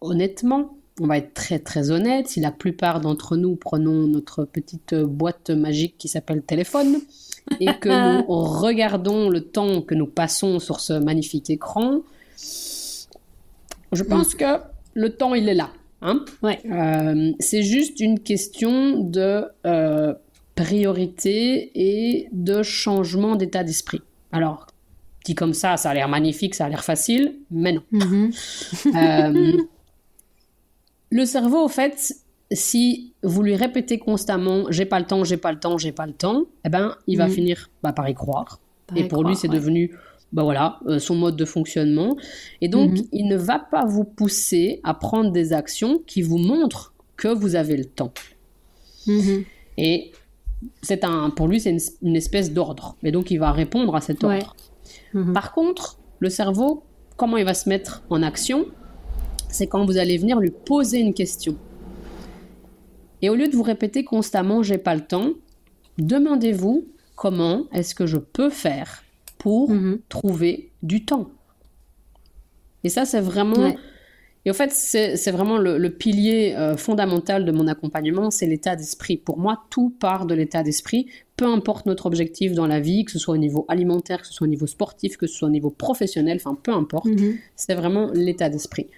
[0.00, 4.94] honnêtement, on va être très très honnête, si la plupart d'entre nous prenons notre petite
[4.94, 7.00] boîte magique qui s'appelle téléphone,
[7.60, 12.02] et que nous regardons le temps que nous passons sur ce magnifique écran,
[13.92, 14.58] je pense que
[14.94, 15.70] le temps, il est là.
[16.00, 20.14] Hein euh, c'est juste une question de euh,
[20.56, 24.02] priorité et de changement d'état d'esprit.
[24.32, 24.66] Alors,
[25.24, 27.82] dit comme ça, ça a l'air magnifique, ça a l'air facile, mais non.
[27.92, 28.96] Mm-hmm.
[28.96, 29.62] Euh,
[31.12, 32.14] le cerveau, au fait,
[32.50, 36.06] si vous lui répétez constamment j'ai pas le temps, j'ai pas le temps, j'ai pas
[36.06, 37.30] le temps, eh ben il va mm.
[37.30, 38.60] finir bah, par y croire.
[38.96, 39.94] et pour lui, c'est devenu
[40.32, 42.16] bah voilà, euh, son mode de fonctionnement.
[42.62, 43.08] Et donc, mm-hmm.
[43.12, 47.54] il ne va pas vous pousser à prendre des actions qui vous montrent que vous
[47.54, 48.14] avez le temps.
[49.06, 49.44] Mm-hmm.
[49.76, 50.12] Et
[50.80, 52.96] c'est un, pour lui, c'est une, espèce d'ordre.
[53.02, 54.56] Et donc, il va répondre à cet ordre.
[55.14, 55.32] Mm-hmm.
[55.34, 56.82] Par contre, le cerveau,
[57.18, 58.64] comment il va se mettre en action?
[59.52, 61.56] C'est quand vous allez venir lui poser une question.
[63.20, 65.30] Et au lieu de vous répéter constamment j'ai pas le temps,
[65.98, 69.04] demandez-vous comment est-ce que je peux faire
[69.38, 70.00] pour mhm.
[70.08, 71.30] trouver du temps.
[72.84, 73.74] Et ça, c'est vraiment...
[74.44, 79.16] Et en fait, c'est vraiment le, pilier euh, fondamental de mon accompagnement, c'est l'état d'esprit.
[79.16, 83.12] Pour moi, tout part de l'état d'esprit, peu importe notre objectif dans la vie, que
[83.12, 85.52] ce soit au niveau alimentaire, que ce soit au niveau sportif, que ce soit au
[85.52, 87.36] niveau professionnel, enfin peu importe, mhm.
[87.54, 88.88] c'est vraiment l'état d'esprit.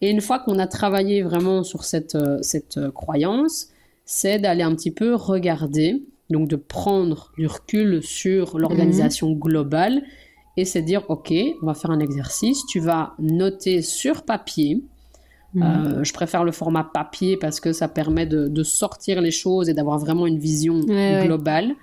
[0.00, 3.68] Et une fois qu'on a travaillé vraiment sur cette, euh, cette euh, croyance,
[4.04, 9.38] c'est d'aller un petit peu regarder, donc de prendre du recul sur l'organisation mhm.
[9.38, 10.02] globale
[10.56, 11.32] et c'est dire, OK,
[11.62, 14.82] on va faire un exercice, tu vas noter sur papier.
[15.54, 15.62] Mhm.
[15.62, 19.74] Euh, je préfère le format papier parce que ça permet de, sortir les choses et
[19.74, 21.74] d'avoir vraiment une vision globale.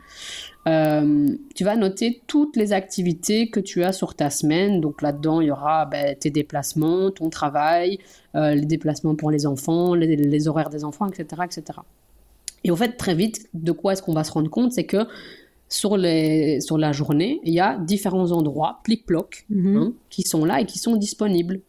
[0.68, 4.82] Euh, tu vas noter toutes les activités que tu as sur ta semaine.
[4.82, 8.00] Donc là-dedans, il y aura ben, tes déplacements, ton travail,
[8.36, 11.80] euh, les déplacements pour les enfants, les, horaires des enfants, etc., etc.
[12.64, 14.74] Et au fait, très vite, de quoi est-ce qu'on va se rendre compte?
[14.74, 15.08] C'est que
[15.70, 19.78] sur, les, sur la journée, il y a différents endroits, plic-ploc, mhm.
[19.78, 21.62] hein, qui sont là et qui sont disponibles.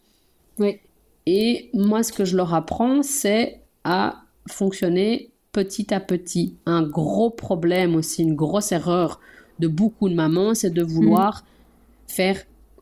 [0.57, 0.79] Oui.
[1.25, 6.55] Et moi, ce que je leur apprends, c'est à fonctionner petit à petit.
[6.65, 9.19] Un gros problème aussi, une grosse erreur
[9.59, 12.11] de beaucoup de mamans, c'est de vouloir mm.
[12.11, 12.37] faire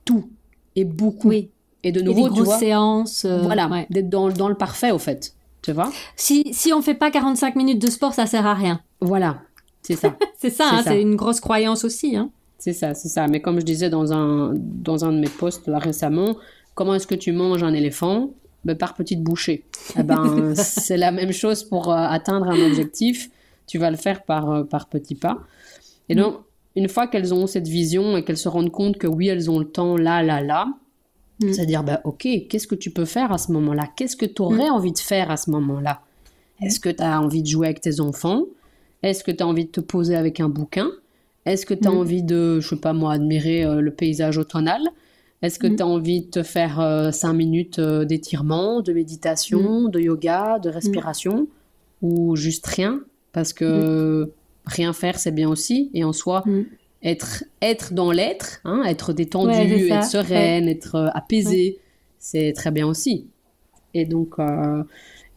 [0.05, 0.29] tout
[0.75, 1.29] et beaucoup.
[1.29, 1.49] Oui.
[1.83, 3.25] Et de nouveau, et des grosses séances.
[3.25, 5.33] Euh, voilà, d'être dans, dans, le parfait, au fait.
[5.61, 8.81] Tu vois si, si on fait pas 45 minutes de sport, ça sert à rien.
[8.99, 9.41] Voilà,
[9.81, 10.15] c'est ça.
[10.37, 12.15] c'est ça, hein, c'est une grosse croyance aussi.
[12.15, 12.29] Hein.
[12.57, 13.27] C'est ça, c'est ça.
[13.27, 16.35] Mais comme je disais dans un, dans un de mes posts là récemment,
[16.73, 18.31] comment est-ce que tu manges un éléphant?
[18.65, 19.63] Ben, par petites bouchées.
[19.97, 23.29] Eh ben, c'est la même chose pour euh, atteindre un objectif.
[23.65, 25.39] Tu vas le faire par, euh, par petits pas.
[26.09, 26.37] Et donc,
[26.75, 29.59] une fois qu'elles ont cette vision et qu'elles se rendent compte que oui, elles ont
[29.59, 30.67] le temps là, là, là,
[31.41, 31.53] mm.
[31.53, 33.87] c'est-à-dire, ben, ok, qu'est-ce que tu peux faire à ce moment-là?
[33.95, 34.73] Qu'est-ce que tu aurais mm.
[34.73, 36.01] envie de faire à ce moment-là?
[36.61, 38.43] Est-ce que tu as envie de jouer avec tes enfants?
[39.03, 40.89] Est-ce que tu as envie de te poser avec un bouquin?
[41.45, 41.97] Est-ce que tu as mm.
[41.97, 44.81] envie de, je sais pas moi, admirer euh, le paysage automnal?
[45.41, 45.75] Est-ce que mm.
[45.75, 49.91] tu as envie de te faire euh, cinq minutes euh, d'étirement, de méditation, mm.
[49.91, 51.47] de yoga, de respiration
[52.01, 53.01] ou juste rien?
[53.33, 54.29] Parce que mm.
[54.65, 55.91] rien faire, c'est bien aussi.
[55.93, 56.43] Et en soi,
[57.03, 61.77] être, être dans l'être, hein, être détendu, être sereine, être euh, apaisé,
[62.17, 63.27] c'est très bien aussi.
[63.93, 64.35] Et donc,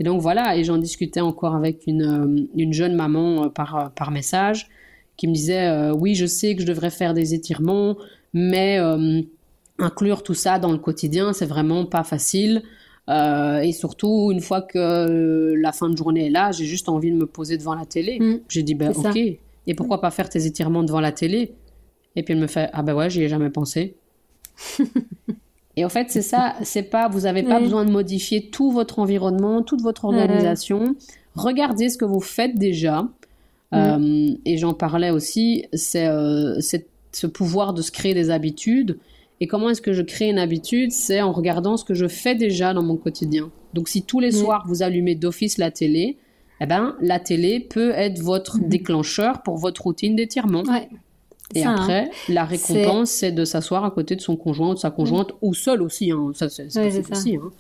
[0.01, 4.69] et donc voilà, et j'en discutais encore avec une, une jeune maman par, par message
[5.17, 7.97] qui me disait Oui, je sais que je devrais faire des étirements,
[8.35, 8.79] mais
[9.81, 12.63] inclure tout ça dans le quotidien, c'est vraiment pas facile.
[13.09, 17.11] Euh, et surtout, une fois que la fin de journée est là, j'ai juste envie
[17.11, 18.19] de me poser devant la télé.
[18.21, 18.41] Mm.
[18.49, 21.55] j'ai dit, ben ok, et pourquoi pas faire tes étirements devant la télé?
[22.17, 23.97] Et puis elle me fait, ah ben ouais, j'y ai jamais pensé.
[25.77, 28.99] et en fait, c'est ça, c'est pas, vous avez pas besoin de modifier tout votre
[28.99, 30.95] environnement, toute votre organisation.
[31.35, 33.03] Regardez ce que vous faites déjà.
[33.03, 33.77] Mm.
[33.77, 38.99] Euh, et j'en parlais aussi, c'est euh, ce pouvoir de se créer des habitudes
[39.41, 40.93] Et comment est-ce que je crée une habitude?
[40.93, 43.51] C'est en regardant ce que je fais déjà dans mon quotidien.
[43.73, 46.19] Donc si tous les soirs vous allumez d'office la télé,
[46.61, 48.69] eh ben la télé peut être votre mhm.
[48.69, 50.63] déclencheur pour votre routine d'étirement.
[51.55, 51.75] Et hein.
[51.77, 55.33] après, la récompense, c'est de s'asseoir à côté de son conjoint ou de sa conjointe,
[55.41, 56.13] ou seul aussi.
[56.13, 56.31] Hein.
[56.35, 56.67] Ça, c'est
[57.11, 57.37] aussi.
[57.37, 57.51] Hein.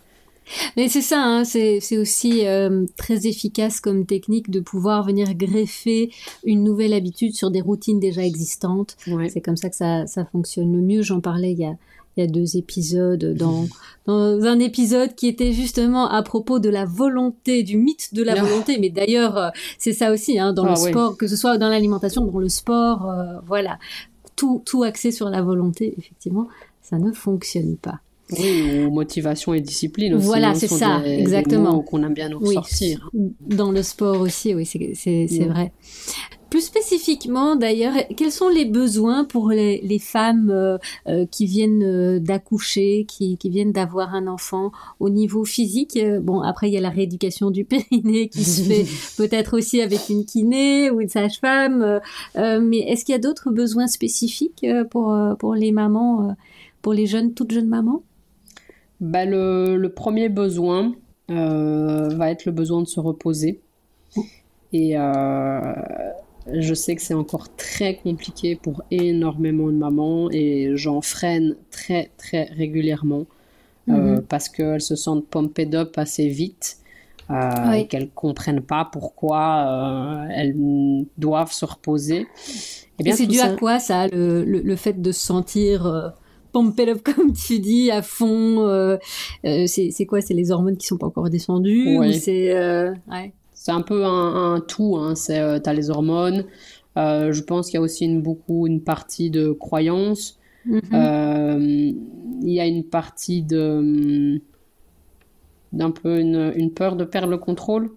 [0.76, 6.10] Mais c'est ça, hein, c'est aussi euh, très efficace comme technique de pouvoir venir greffer
[6.44, 8.96] une nouvelle habitude sur des routines déjà existantes.
[9.28, 11.02] C'est comme ça que ça, ça fonctionne le mieux.
[11.02, 11.74] J'en parlais il y a,
[12.16, 13.66] il y a deux épisodes dans,
[14.06, 18.34] dans un épisode qui était justement à propos de la volonté, du mythe de la
[18.36, 18.42] ah.
[18.42, 18.78] volonté.
[18.78, 19.48] Mais d'ailleurs, euh,
[19.78, 22.48] c'est ça aussi hein, dans le ah sport, que ce soit dans l'alimentation, dans le
[22.48, 23.78] sport, euh, voilà,
[24.36, 26.48] tout tout axé sur la volonté, effectivement,
[26.82, 28.00] ça ne fonctionne pas.
[28.38, 30.26] Oui, ou motivation et discipline aussi.
[30.26, 31.80] Voilà, c'est ça, exactement.
[31.80, 33.10] Qu'on aime bien nous ressortir.
[33.40, 35.72] Dans le sport aussi, oui, c'est vrai.
[36.50, 41.84] Plus spécifiquement, d'ailleurs, quels sont les besoins pour les, les femmes euh, euh qui viennent
[41.84, 45.96] euh, d'accoucher, qui, qui, viennent d'avoir un enfant au niveau physique?
[46.22, 48.84] Bon, après, il y a la rééducation du périnée qui se fait
[49.16, 52.00] peut-être aussi avec une kiné ou une sage-femme.
[52.34, 56.34] mais est-ce qu'il y a d'autres besoins spécifiques pour, pour les mamans,
[56.82, 58.02] pour les jeunes, toutes jeunes mamans?
[59.00, 60.94] Bah, le, le, premier besoin
[61.28, 63.60] va être le besoin de se reposer.
[64.72, 64.96] Et
[66.52, 72.10] je sais que c'est encore très compliqué pour énormément de mamans et j'en freine très
[72.16, 73.26] très régulièrement
[73.88, 74.22] euh, mhm.
[74.22, 76.78] parce qu'elles se sentent pumped up assez vite
[77.30, 80.54] euh, et qu'elles comprennent pas pourquoi euh, elles
[81.18, 82.26] doivent se reposer.
[82.98, 86.12] Eh et, c'est dû à quoi ça, le, le, fait de se sentir
[86.52, 88.98] pumped up comme tu dis à fond
[89.44, 90.20] C'est quoi?
[90.20, 93.32] C'est les hormones qui sont pas encore descendues ou c'est ouais
[93.68, 94.96] un peu un, tout.
[94.96, 95.14] Hein.
[95.14, 96.44] C'est, euh, as les hormones.
[96.96, 100.38] Euh, je pense qu'il y a aussi une, beaucoup une partie de croyance.
[100.66, 100.80] Mm-hmm.
[100.94, 101.92] Euh,
[102.42, 104.40] il y a une partie de
[105.72, 107.90] d'un peu une, peur de perdre le contrôle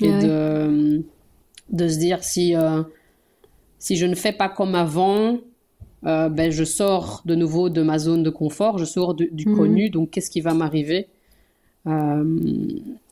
[0.00, 1.02] et de,
[1.70, 2.54] de se dire si
[3.80, 5.38] si je ne fais pas comme avant,
[6.02, 9.56] ben je sors de nouveau de ma zone de confort, je sors du mm-hmm.
[9.56, 11.08] connu, donc qu'est-ce qui va m'arriver?
[11.86, 12.38] Euh,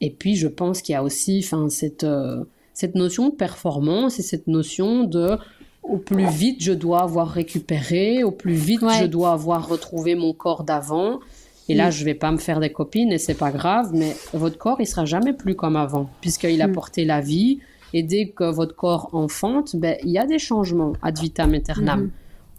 [0.01, 4.23] et puis, je pense qu'il y a aussi cette, euh, cette notion de performance et
[4.23, 5.37] cette notion de
[5.83, 10.33] au plus vite je dois avoir récupéré, au plus vite je dois avoir retrouvé mon
[10.33, 11.21] corps d'avant.
[11.69, 11.93] Et là, mm.
[11.93, 14.87] je vais pas me faire des copines et c'est pas grave, mais votre corps, il
[14.87, 16.73] sera jamais plus comme avant, puisqu'il a mm.
[16.73, 17.61] porté la vie.
[17.93, 22.11] Et dès que votre corps enfante, ben, il y a des changements ad vitam aeternam.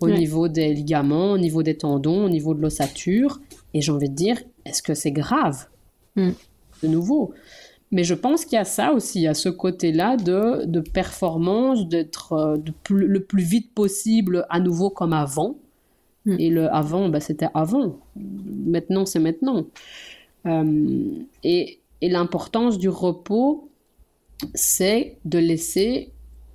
[0.02, 3.40] Au niveau des ligaments, au niveau des tendons, au niveau de l'ossature.
[3.74, 5.68] Et j'ai envie de dire, est-ce que c'est grave
[6.16, 6.32] Mm.
[6.84, 7.34] de nouveau?
[7.92, 12.34] Mais je pense qu'il y a ça aussi, à ce côté-là de, de, performance, d'être
[12.34, 12.58] euh,
[12.90, 15.58] le plus vite possible à nouveau comme avant.
[16.26, 16.36] Mm.
[16.40, 17.98] Et le avant, bah, c'était avant.
[18.16, 19.66] Maintenant, c'est maintenant.
[20.46, 23.70] Euh, et, et l'importance du repos,
[24.54, 26.12] c'est de laisser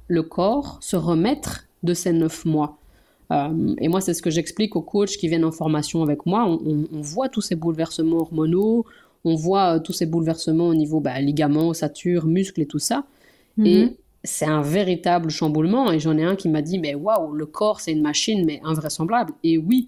[0.09, 2.79] le corps se remettre de ces neuf mois.
[3.33, 6.47] Euh, et moi, c'est ce que j'explique aux coachs qui viennent en formation avec moi.
[6.47, 8.85] on, voit tous ces bouleversements hormonaux,
[9.25, 13.05] on voit euh, tous ces bouleversements au niveau bah, ligaments, ossature, muscles et tout ça.
[13.57, 13.67] Mhm.
[13.67, 15.91] Et c'est un véritable chamboulement.
[15.91, 18.61] Et j'en ai un qui m'a dit, mais waouh, le corps, c'est une machine, mais
[18.65, 19.33] invraisemblable.
[19.43, 19.87] Et oui.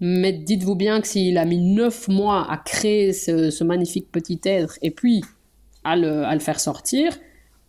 [0.00, 4.76] Mais dites-vous bien que s'il a mis neuf mois à créer ce, magnifique petit être
[4.82, 5.22] et puis
[5.84, 7.16] à le, faire sortir,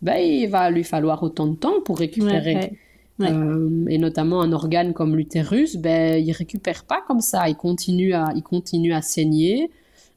[0.02, 2.72] ben, il va lui falloir autant de temps pour récupérer.
[3.20, 7.48] Euh, et notamment un organe comme l'utérus, ben, il récupère pas comme ça.
[7.48, 9.70] Il continue à, il continue à saigner.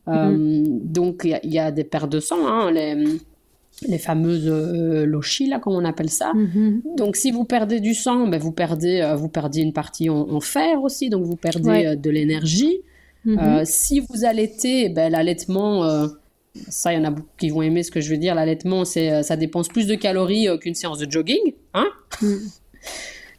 [0.08, 0.80] Euh, mhm.
[0.84, 2.96] donc il y, a des pertes de sang, hein, les,
[3.86, 6.34] les fameuses euh, lochis, là, comme on appelle ça.
[6.34, 6.82] Mhm.
[6.96, 10.40] Donc, si vous perdez du sang, ben, vous, perdez, euh, vous perdez une partie en,
[10.40, 12.80] fer aussi, donc vous perdez de l'énergie.
[13.26, 13.66] Mhm.
[13.66, 16.08] si vous allaitez, ben, l'allaitement,
[16.70, 18.34] ça, il y en a beaucoup qui vont aimer ce que je veux dire.
[18.34, 21.54] L'allaitement, ça dépense plus de calories qu'une séance de jogging.
[21.74, 21.88] Hein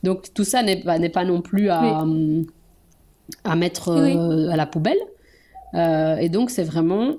[0.02, 2.04] donc, tout ça n'est pas, non plus à,
[3.44, 4.98] à mettre à la poubelle.
[5.74, 7.16] Euh, et donc, c'est vraiment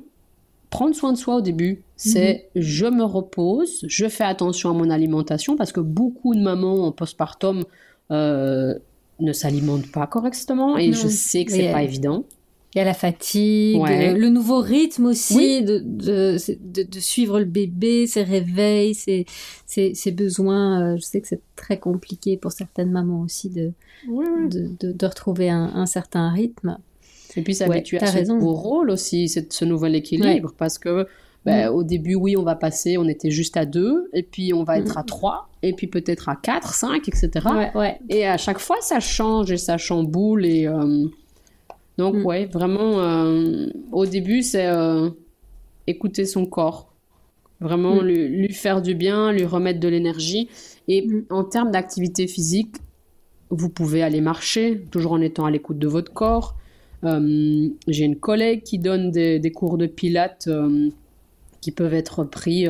[0.70, 1.84] prendre soin de soi au début.
[1.95, 2.61] C'est mhm.
[2.61, 6.91] je me repose, je fais attention à mon alimentation parce que beaucoup de mamans en
[6.91, 7.63] postpartum
[8.11, 8.76] euh,
[9.20, 12.24] ne s'alimentent pas correctement et je sais que c'est pas évident.
[12.76, 16.38] Il y a la fatigue, le nouveau rythme aussi de, de,
[16.84, 19.26] de, suivre le bébé, ses réveils, ses,
[19.65, 20.93] ses, ses besoins.
[20.93, 23.72] Euh, je sais que c'est très compliqué pour certaines mamans aussi de,
[24.07, 26.78] de, de, retrouver un, un certain rythme.
[27.36, 31.07] Et puis s'habituer à ce rôle aussi, ce nouvel équilibre, parce que
[31.45, 31.74] ben, mm.
[31.74, 34.78] au début, oui, on va passer, on était juste à deux, et puis on va
[34.78, 34.99] être mm.
[34.99, 37.30] à trois, et puis peut-être à quatre, cinq, etc.
[38.09, 41.05] Et à chaque fois, ça change et ça chamboule, et, euh,
[41.99, 42.25] Donc, mm.
[42.25, 45.09] ouais, vraiment, euh, au début, c'est euh,
[45.85, 46.93] écouter son corps.
[47.59, 48.05] Vraiment mm.
[48.05, 50.47] lui, faire du bien, lui remettre de l'énergie.
[50.87, 51.25] Et mm.
[51.29, 52.77] en termes d'activité physique,
[53.49, 56.55] vous pouvez aller marcher, toujours en étant à l'écoute de votre corps.
[57.03, 60.49] Euh, j'ai une collègue qui donne des, cours de pilates
[61.59, 62.65] qui peuvent être pris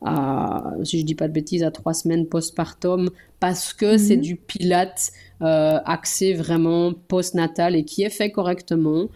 [0.00, 3.10] à, si je dis pas de bêtises, à trois semaines postpartum,
[3.40, 4.22] parce que c'est mhm.
[4.22, 5.12] du pilate
[5.42, 9.08] euh, axé vraiment postnatal et qui est fait correctement.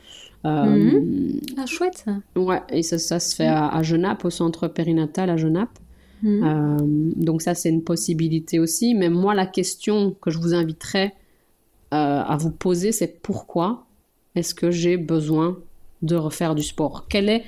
[0.45, 1.41] Euh, mhm.
[1.57, 2.17] Ah, chouette ça.
[2.37, 5.79] Ouais, et ça, ça se fait à, à, Genappe, au centre périnatal à Genappe.
[6.23, 6.43] Mhm.
[6.43, 6.77] Euh,
[7.17, 8.95] donc ça, c'est une possibilité aussi.
[8.95, 11.15] Mais moi, la question que je vous inviterais
[11.91, 13.87] à vous poser, c'est pourquoi
[14.35, 15.59] est-ce que j'ai besoin
[16.03, 17.07] de refaire du sport?
[17.09, 17.45] Quel est,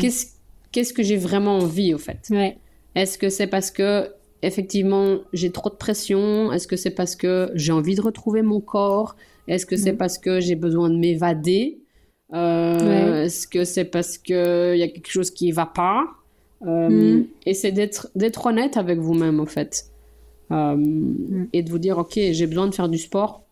[0.00, 0.32] qu'est-ce,
[0.72, 2.26] qu'est-ce que j'ai vraiment envie, au fait?
[2.30, 2.58] Ouais.
[2.96, 4.10] Est-ce que c'est parce que
[4.46, 8.60] effectivement j'ai trop de pression Est-ce que c'est parce que j'ai envie de retrouver mon
[8.60, 9.16] corps?
[9.48, 9.98] Est-ce que c'est mm.
[9.98, 11.80] parce que j'ai besoin de m'évader?
[12.32, 14.34] Euh, Est-ce que c'est parce qu'il
[14.76, 16.06] y a quelque chose qui ne va pas?
[16.66, 17.26] Euh, mm.
[17.46, 19.86] Et c'est d'être honnête avec vous-même en fait.
[20.50, 21.48] Euh, mm.
[21.52, 23.44] Et de vous dire, ok, j'ai besoin de faire du sport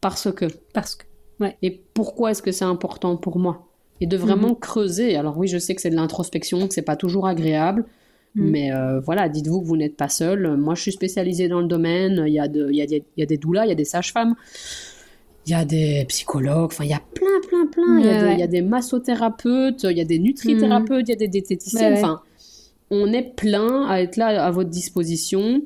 [0.00, 0.46] parce que.
[0.74, 1.04] Parce que.
[1.40, 1.56] Ouais.
[1.62, 3.66] Et pourquoi est-ce que c'est important pour moi?
[4.02, 5.16] Et de vraiment creuser.
[5.16, 7.84] Alors oui, je sais que c'est de l'introspection, que c'est pas toujours agréable.
[8.34, 8.50] Mm.
[8.50, 10.56] Mais euh, voilà, dites-vous que vous n'êtes pas seul.
[10.56, 12.24] Moi, je suis spécialisée dans le domaine.
[12.26, 13.72] Il y a, de, il y a, des, il y a des doulas, il y
[13.72, 14.34] a des sages-femmes,
[15.46, 16.70] il y a des psychologues.
[16.72, 17.98] Enfin, il y a plein, plein, plein.
[17.98, 21.10] il, y a des, il, y a des, massothérapeutes, il y a des nutrithérapeutes, il
[21.10, 21.94] y a des diététiciennes.
[21.94, 22.22] Enfin,
[22.90, 25.62] on est plein à être là à votre disposition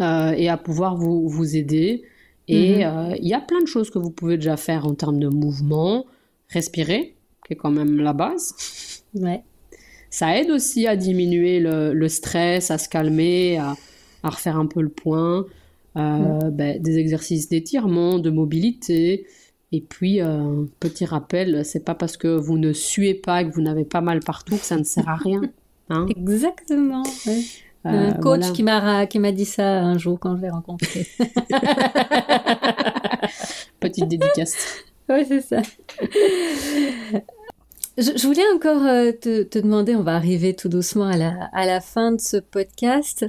[0.00, 2.02] euh, et à pouvoir vous, vous aider.
[2.48, 3.12] Et mm-hmm.
[3.12, 5.28] euh, il y a plein de choses que vous pouvez déjà faire en termes de
[5.28, 6.06] mouvement,
[6.48, 7.14] respirer,
[7.46, 9.02] qui est quand même la base.
[9.14, 9.42] Ouais.
[10.12, 13.74] Ça aide aussi à diminuer le, stress, à se calmer, à,
[14.22, 15.46] refaire un peu le point.
[15.96, 19.26] Euh, ben, des exercices d'étirement, de mobilité.
[19.72, 23.62] Et puis, euh, petit rappel, c'est pas parce que vous ne suez pas, que vous
[23.62, 25.40] n'avez pas mal partout, que ça ne sert à rien.
[25.88, 26.06] Hein.
[26.16, 27.04] Exactement.
[27.26, 27.32] Euh,
[27.84, 31.06] un coach qui m'a qui m'a dit ça un jour quand je l'ai rencontré.
[33.80, 34.84] Petite dédicace.
[35.08, 35.62] Oui, c'est ça.
[37.98, 41.66] Je, voulais encore euh, te, te, demander, on va arriver tout doucement à la, à
[41.66, 43.26] la fin de ce podcast.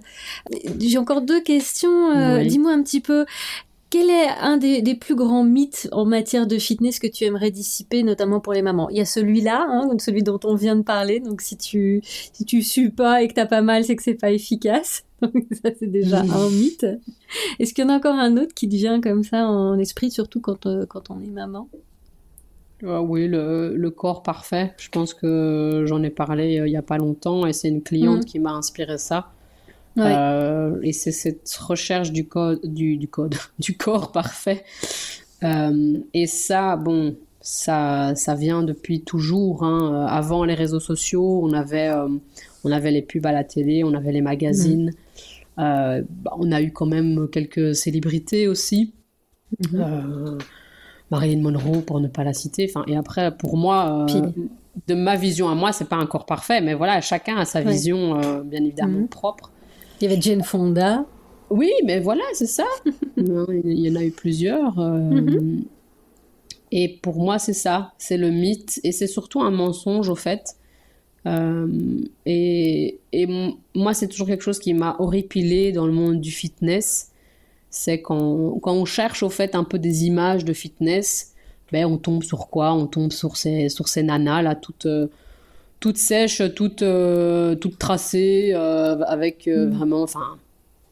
[0.80, 2.12] J'ai encore deux questions.
[2.12, 3.26] Euh, dis-moi un petit peu,
[3.90, 7.52] quel est un des, des, plus grands mythes en matière de fitness que tu aimerais
[7.52, 8.90] dissiper, notamment pour les mamans?
[8.90, 11.20] Il y a celui-là, hein, celui dont on vient de parler.
[11.20, 14.16] Donc si tu si tu sues pas et que t'as pas mal, c'est que c'est
[14.16, 15.04] pas efficace.
[15.22, 16.88] Donc ça c'est déjà un mythe.
[17.60, 20.10] Est-ce qu'il y en a encore un autre qui te vient comme ça en esprit,
[20.10, 21.68] surtout quand euh, quand on est maman?
[22.86, 24.74] Ah oui, le, corps parfait.
[24.78, 27.82] Je pense que j'en ai parlé euh, il n'y a pas longtemps et c'est une
[27.82, 28.26] cliente mm.
[28.26, 29.30] qui m'a inspiré ça.
[29.98, 34.64] Euh, et c'est cette recherche du code, du, code, du corps parfait.
[35.44, 39.64] Euh, et ça, bon, ça, ça vient depuis toujours.
[39.64, 40.06] Hein.
[40.10, 41.92] Avant les réseaux sociaux, on avait,
[42.64, 44.92] on avait les pubs à la télé, on avait les magazines.
[45.58, 46.02] Mm.
[46.10, 48.94] Bah, on a eu quand même quelques célébrités aussi.
[49.62, 50.40] Mm-hmm.
[51.14, 52.68] Marilyn Monroe pour ne pas la citer.
[52.68, 54.32] Enfin, et après, pour moi, euh,
[54.88, 57.62] de ma vision à moi, c'est pas un corps parfait, mais voilà, chacun a sa
[57.62, 59.08] vision, euh, bien évidemment, mhm.
[59.08, 59.52] propre.
[60.02, 61.06] Il y avait Jane Fonda.
[61.52, 62.66] Oui, mais voilà, c'est ça.
[63.18, 64.80] Il y en a eu plusieurs.
[64.80, 65.66] Euh, mhm.
[66.72, 70.58] Et pour moi, c'est ça, c'est le mythe, et c'est surtout un mensonge au fait.
[72.26, 73.28] et, et
[73.76, 77.13] moi, c'est toujours quelque chose qui m'a horripilé dans le monde du fitness
[77.74, 81.34] c'est quand, quand on cherche au fait un peu des images de fitness,
[81.72, 82.72] ben on tombe sur quoi?
[82.72, 85.08] On tombe sur ces, sur ces nanas là, toutes, euh,
[85.80, 89.72] toutes sèches, toutes, euh, toutes tracées, euh, avec mm.
[89.72, 90.38] vraiment, enfin,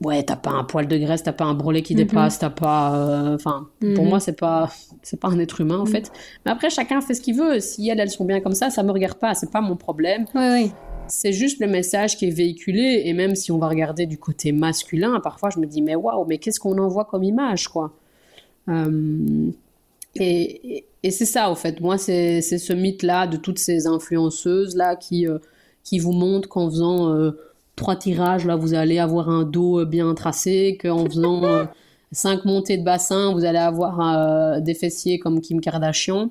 [0.03, 1.97] ouais, t'as pas un poil de graisse, t'as pas un brûlé qui mm-hmm.
[1.97, 4.09] dépasse, t'as pas, enfin, pour mm-hmm.
[4.09, 4.71] moi c'est pas,
[5.03, 5.87] c'est pas un être humain en mm.
[5.87, 6.11] fait.
[6.45, 7.59] Mais après chacun fait ce qu'il veut.
[7.59, 10.25] Si elles, elles sont bien comme ça, ça me regarde pas, c'est pas mon problème.
[10.33, 10.71] Oui, oui
[11.11, 13.03] c'est juste le message qui est véhiculé.
[13.05, 16.25] Et même si on va regarder du côté masculin, parfois je me dis, mais waouh,
[16.25, 17.93] mais qu'est-ce qu'on envoie comme image, quoi?
[18.69, 19.51] Euh,
[20.15, 21.81] et, c'est ça, au fait.
[21.81, 25.39] Moi, c'est ce mythe-là de toutes ces influenceuses-là qui, euh,
[25.83, 27.31] qui vous montrent qu'en faisant euh,
[27.75, 31.67] trois tirages, là, vous allez avoir un dos bien tracé, qu'en faisant
[32.11, 36.29] cinq montées de bassin, vous allez avoir des fessiers comme Kim Kardashian.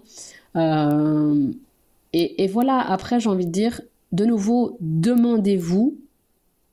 [2.12, 3.80] Et, et, voilà, après, j'ai envie de dire,
[4.12, 5.96] de nouveau, demandez-vous,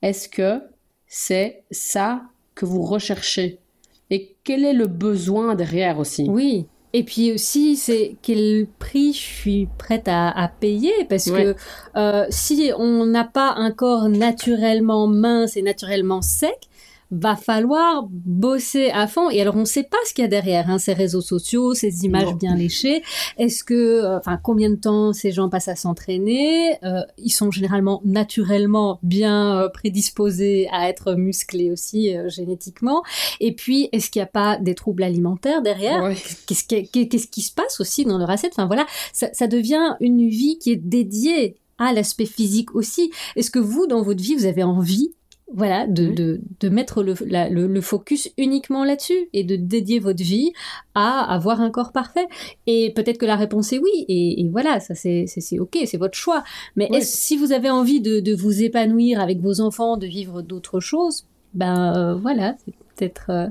[0.01, 0.61] est-ce que
[1.07, 2.23] c'est ça
[2.55, 3.59] que vous recherchez?
[4.09, 6.27] Et quel est le besoin derrière aussi?
[6.29, 6.67] Oui.
[6.93, 10.93] Et puis aussi, c'est quel prix je suis prête à, payer?
[11.09, 11.55] Parce que
[11.95, 16.57] euh, si on n'a pas un corps naturellement mince et naturellement sec,
[17.11, 19.29] va falloir bosser à fond.
[19.29, 21.73] Et alors, on ne sait pas ce qu'il y a derrière hein, ces réseaux sociaux,
[21.73, 23.01] ces images bien léchées.
[23.37, 26.77] Est-ce que, euh, enfin, combien de temps ces gens passent à s'entraîner?
[26.83, 33.03] Euh, Ils sont généralement naturellement bien euh, prédisposés à être musclés aussi génétiquement.
[33.39, 36.11] Et puis, est-ce qu'il n'y a pas des troubles alimentaires derrière?
[36.45, 38.53] Qu'est-ce qui, qu'est-ce qui se passe aussi dans leur assiette?
[38.55, 43.11] Enfin voilà, ça, ça devient une vie qui est dédiée à l'aspect physique aussi.
[43.35, 45.13] Est-ce que vous, dans votre vie, vous avez envie
[45.53, 50.21] voilà, de, de, de mettre le, le, le, focus uniquement là-dessus et de dédier votre
[50.21, 50.51] vie
[50.93, 52.27] à avoir un corps parfait.
[52.65, 55.25] Et peut-être que la réponse est oui, et, et voilà, ça c'est
[55.59, 56.43] ok, c'est votre choix.
[56.75, 60.81] Mais si vous avez envie de, de, vous épanouir avec vos enfants, de vivre d'autres
[60.81, 63.47] choses, ben euh, voilà, c'est peut-être euh,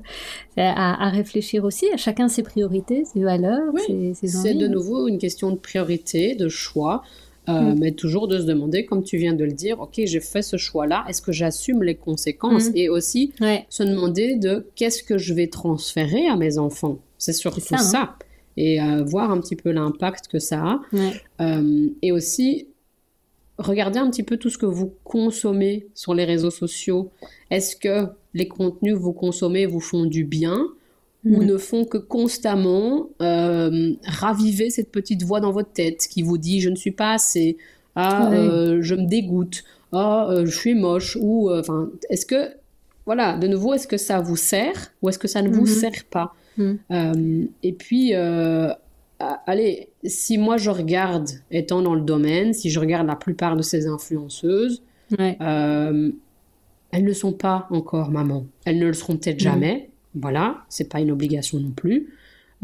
[0.58, 1.86] à, à, réfléchir aussi.
[1.92, 4.48] À chacun ses priorités, ses valeurs, ses, ses envies.
[4.48, 7.02] C'est de nouveau une question de priorité, de choix.
[7.48, 7.78] Euh, mm.
[7.78, 10.56] Mais toujours de se demander, comme tu viens de le dire, ok, j'ai fait ce
[10.56, 12.76] choix-là, est-ce que j'assume les conséquences mm.
[12.76, 13.32] Et aussi
[13.68, 16.98] se demander de qu'est-ce que je vais transférer à mes enfants.
[17.18, 17.78] C'est surtout ça.
[17.78, 18.02] ça.
[18.02, 18.14] Hein.
[18.56, 20.80] Et euh, voir un petit peu l'impact que ça a.
[21.42, 22.68] Euh, et aussi
[23.58, 27.10] regarder un petit peu tout ce que vous consommez sur les réseaux sociaux.
[27.50, 30.68] Est-ce que les contenus que vous consommez vous font du bien?
[31.26, 31.44] Ou mm.
[31.44, 36.60] ne font que constamment euh, raviver cette petite voix dans votre tête qui vous dit
[36.60, 37.56] je ne suis pas assez,
[37.96, 42.50] ah, euh, je me dégoûte, ah, euh, je suis moche, ou enfin, est-ce que,
[43.06, 45.80] voilà, de nouveau, est-ce que ça vous sert ou est-ce que ça ne vous mm-hmm.
[45.80, 47.46] sert pas mm.
[47.62, 48.12] Et puis,
[49.18, 53.62] allez, si moi je regarde, étant dans le domaine, si je regarde la plupart de
[53.62, 54.82] ces influenceuses,
[55.18, 56.12] elles
[56.92, 58.46] ne sont pas encore maman.
[58.64, 59.44] Elles ne le seront peut-être mm.
[59.44, 59.90] jamais.
[60.16, 62.14] Voilà, c'est pas une obligation non plus,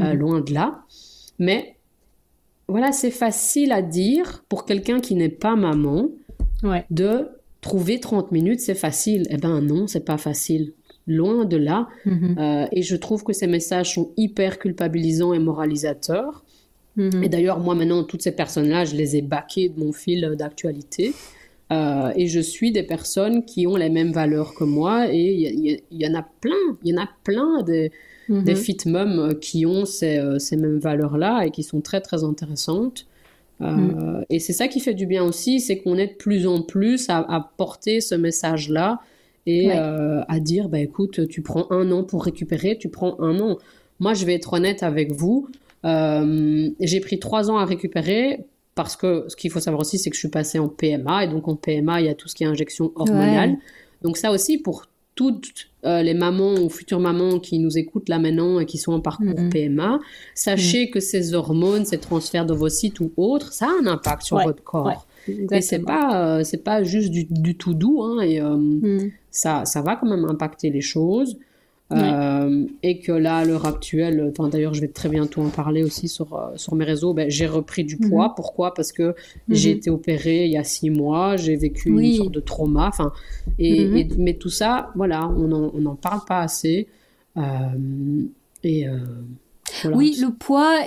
[0.00, 0.18] euh, mhm.
[0.18, 0.82] loin de là.
[1.38, 1.76] Mais
[2.68, 6.08] voilà, c'est facile à dire pour quelqu'un qui n'est pas maman
[6.90, 7.28] de
[7.60, 9.26] trouver 30 minutes, c'est facile.
[9.30, 10.72] Eh ben non, c'est pas facile.
[11.06, 11.88] Loin de là.
[12.06, 12.36] Mhm.
[12.38, 16.44] Euh, et je trouve que ces messages sont hyper culpabilisants et moralisateurs.
[16.96, 17.22] Mhm.
[17.22, 21.14] Et d'ailleurs, moi maintenant, toutes ces personnes-là, je les ai baquées de mon fil d'actualité.
[21.72, 26.00] Euh, et je suis des personnes qui ont les mêmes valeurs que moi et il
[26.00, 26.52] y, en a plein,
[26.82, 27.90] il y en a plein des,
[28.28, 32.00] mm des fit mums qui ont ces, euh, ces mêmes valeurs-là et qui sont très
[32.00, 33.06] très intéressantes.
[33.60, 34.24] Euh, mm.
[34.28, 37.06] Et c'est ça qui fait du bien aussi, c'est qu'on est de plus en plus
[37.08, 39.00] à, porter ce message-là
[39.46, 43.58] et à dire, bah, écoute, tu prends un an pour récupérer, tu prends un an.
[43.98, 45.48] Moi, je vais être honnête avec vous.
[45.84, 48.44] j'ai pris trois ans à récupérer
[48.74, 51.28] parce que ce qu'il faut savoir aussi, c'est que je suis passée en PMA, et
[51.28, 53.58] donc en PMA, il y a tout ce qui est injection hormonale.
[54.02, 58.18] Donc ça aussi, pour toutes euh, les mamans ou futures mamans qui nous écoutent là
[58.18, 60.00] maintenant et qui sont en parcours PMA,
[60.34, 64.62] sachez que ces hormones, ces transferts d'ovocytes ou autres, ça a un impact sur votre
[64.62, 65.06] corps.
[65.28, 69.10] Et c'est pas, euh, c'est pas juste du, du, tout doux, hein, et euh, mm.
[69.30, 71.36] ça, ça va quand même impacter les choses.
[71.92, 76.08] Euh, et que là, à l'heure actuelle, d'ailleurs, je vais très bientôt en parler aussi
[76.08, 78.28] sur, euh, sur mes réseaux, ben, j'ai repris du poids.
[78.28, 78.34] Mhm.
[78.36, 78.74] Pourquoi?
[78.74, 79.14] Parce que
[79.48, 79.76] j'ai mhm.
[79.78, 82.88] été opérée il y a six mois, j'ai vécu une sorte de trauma.
[82.88, 83.12] Enfin,
[83.58, 84.14] et, mhm.
[84.18, 85.48] mais tout ça, voilà, on
[85.80, 86.88] n'en parle pas assez.
[87.36, 87.42] Euh,
[88.64, 88.86] et
[89.92, 90.78] Oui, le poids,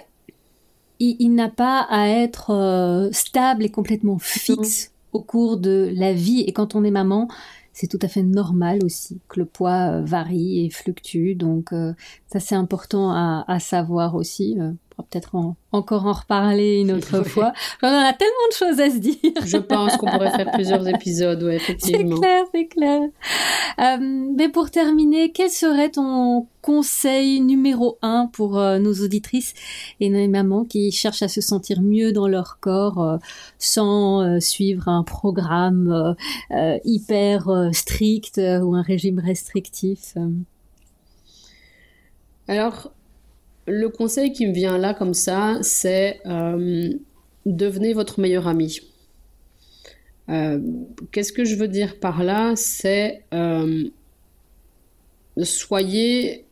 [0.99, 6.41] il, n'a pas à être stable et complètement fixe au cours de la vie.
[6.41, 7.27] Et quand on est maman,
[7.75, 11.35] c'est tout à fait normal aussi que le poids euh, varie et fluctue.
[11.35, 11.93] Donc euh,
[12.27, 14.57] ça c'est important à, à, savoir aussi.
[14.97, 17.51] On pourra peut-être encore en reparler une autre fois.
[17.83, 19.33] On a tellement de choses à se dire.
[19.45, 22.15] Je pense qu'on pourrait faire plusieurs épisodes, ouais, effectivement.
[22.15, 23.01] C'est clair, c'est clair.
[23.79, 29.53] Euh, mais pour terminer, quel serait ton conseil numéro un pour euh, nos auditrices
[29.99, 33.17] et nos mamans qui cherchent à se sentir mieux dans leur corps euh,
[33.59, 36.15] sans suivre un programme
[36.85, 40.15] hyper strict ou un régime restrictif
[42.47, 42.91] Alors,
[43.67, 46.93] le conseil qui me vient là comme ça, c'est euh,
[47.45, 48.79] devenez votre meilleur ami.
[50.29, 50.59] Euh,
[51.11, 52.53] qu'est-ce que je veux dire par là?
[52.55, 53.89] C'est euh,
[55.41, 56.45] soyez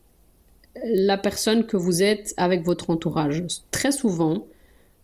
[0.83, 3.43] la personne que vous êtes avec votre entourage.
[3.69, 4.47] Très souvent,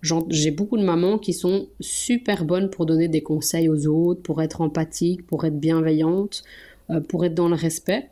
[0.01, 4.41] j'ai beaucoup de mamans qui sont super bonnes pour donner des conseils aux autres, pour
[4.41, 6.43] être empathiques, pour être bienveillantes,
[7.07, 8.09] pour être dans le respect.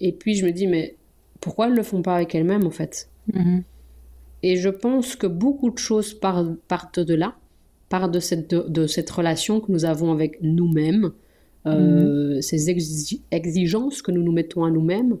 [0.00, 0.96] Et puis je me dis, mais
[1.40, 3.08] pourquoi elles ne le font pas avec elles-mêmes en fait?
[3.32, 3.62] Mhm.
[4.42, 7.36] Et je pense que beaucoup de choses partent, de là,
[7.88, 11.12] partent de cette, de, cette relation que nous avons avec nous-mêmes,
[11.66, 12.42] euh, mhm.
[12.42, 15.18] ces exigences que nous nous mettons à nous-mêmes.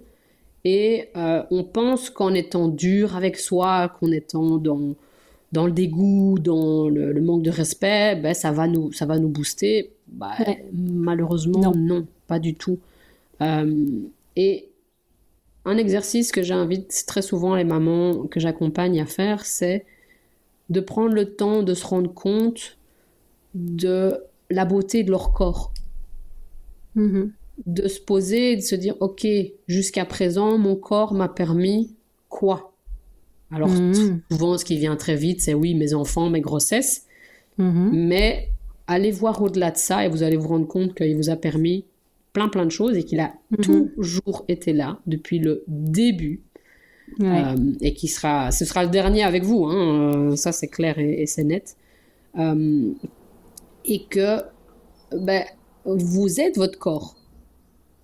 [0.64, 4.94] Et euh, on pense qu'en étant dur avec soi, qu'en étant dans,
[5.52, 9.28] dans le dégoût, dans le, manque de respect, ben, ça, va nous, ça va nous
[9.28, 9.90] booster.
[10.08, 10.32] Bah,
[10.72, 12.06] malheureusement, non.
[12.26, 12.78] pas du tout.
[14.36, 14.68] et
[15.64, 19.84] un exercice que j'invite très souvent les mamans que j'accompagne à faire, c'est
[20.70, 22.78] de prendre le temps de se rendre compte
[23.54, 25.72] de la beauté de leur corps.
[26.96, 27.30] Mm-hmm.
[27.66, 29.26] De se poser et de se dire, OK,
[29.66, 31.94] jusqu'à présent, mon corps m'a permis
[32.28, 32.72] quoi?
[33.50, 34.20] Alors, mm-hmm.
[34.30, 37.06] souvent, ce qui vient très vite, c'est oui, mes enfants, mes grossesses.
[37.58, 37.90] Mm-hmm.
[37.92, 38.50] Mais
[38.86, 41.84] allez voir au-delà de ça et vous allez vous rendre compte qu'il vous a permis
[42.32, 46.42] plein, plein de choses et qu'il a toujours été là depuis le début.
[47.20, 50.98] Euh, et qui sera, ce sera le dernier avec vous, hein, euh, ça c'est clair
[50.98, 51.74] et, c'est net.
[52.38, 52.92] Euh,
[53.86, 54.42] et que
[55.16, 55.42] ben,
[55.86, 57.16] vous êtes votre corps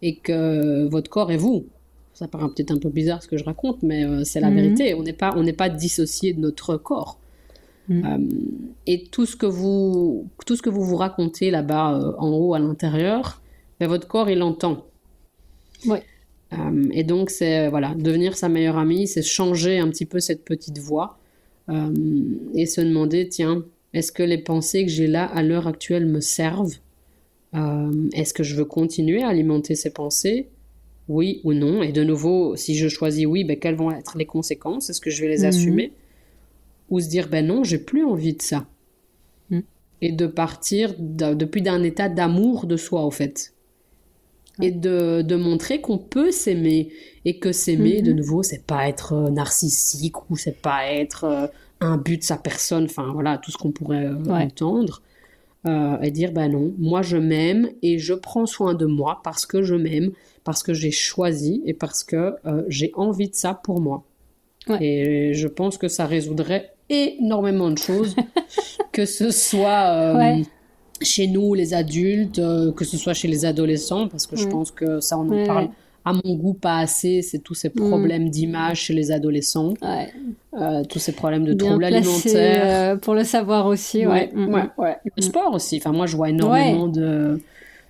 [0.04, 1.66] et que votre corps est vous.
[2.12, 4.56] Ça paraît peut-être un peu bizarre ce que je raconte, mais euh, c'est la mhm.
[4.56, 4.94] vérité.
[4.94, 7.18] On n'est pas, on n'est pas dissocié de notre corps.
[7.88, 8.04] Mhm.
[8.04, 8.18] Euh,
[8.86, 12.54] et tout ce que vous, tout ce que vous vous racontez là-bas euh, en haut
[12.54, 13.42] à l'intérieur,
[13.80, 14.86] ben, votre corps il l'entend.
[16.92, 20.78] et donc c'est voilà, devenir sa meilleure amie, c'est changer un petit peu cette petite
[20.78, 21.18] voix
[22.54, 23.64] et se demander tiens
[23.94, 26.74] est-ce que les pensées que j'ai là à l'heure actuelle me servent?
[27.54, 30.48] Euh, Est-ce que je veux continuer à alimenter ces pensées?
[31.08, 31.80] Oui ou non?
[31.82, 34.90] Et de nouveau, si je choisis oui, ben, quelles vont être les conséquences?
[34.90, 35.44] Est-ce que je vais les mhm.
[35.44, 35.92] assumer?
[36.90, 38.66] Ou se dire ben non, j'ai plus envie de ça.
[39.50, 39.62] Mhm.
[40.02, 43.53] Et de partir depuis d'un état d'amour de soi, au fait.
[44.62, 46.90] Et de, de montrer qu'on peut s'aimer
[47.24, 48.18] et que s'aimer, de mhm.
[48.18, 51.46] nouveau, c'est pas être euh, narcissique ou c'est pas être euh,
[51.80, 55.02] un but de sa personne, enfin voilà, tout ce qu'on pourrait euh, entendre.
[55.66, 59.46] Euh, et dire, ben non, moi je m'aime et je prends soin de moi parce
[59.46, 60.12] que je m'aime,
[60.44, 62.34] parce que j'ai choisi et parce que
[62.68, 64.04] j'ai envie de ça pour moi.
[64.80, 68.14] Et je pense que ça résoudrait énormément de choses,
[68.92, 70.14] que ce soit
[71.04, 72.40] chez nous, les adultes,
[72.76, 75.68] que ce soit chez les adolescents, parce que je pense que ça, on en parle
[76.04, 77.22] à mon goût, pas assez.
[77.22, 77.88] C'est tous ces mm.
[77.88, 79.74] problèmes d'image chez les adolescents.
[79.82, 82.92] Euh, tous ces problèmes de troubles alimentaires.
[82.92, 84.30] Euh, pour le savoir aussi, ouais.
[84.34, 84.94] ouais, mm, mm.
[85.16, 85.78] Le sport aussi.
[85.78, 87.40] Enfin, moi, je vois énormément de,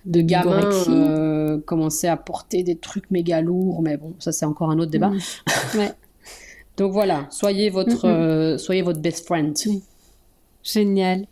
[0.05, 4.71] de gamins euh, commencer à porter des trucs méga lourds, mais bon, ça, c'est encore
[4.71, 5.11] un autre débat.
[6.77, 9.55] Donc voilà, soyez votre, soyez votre best friend.
[10.65, 11.27] Génial.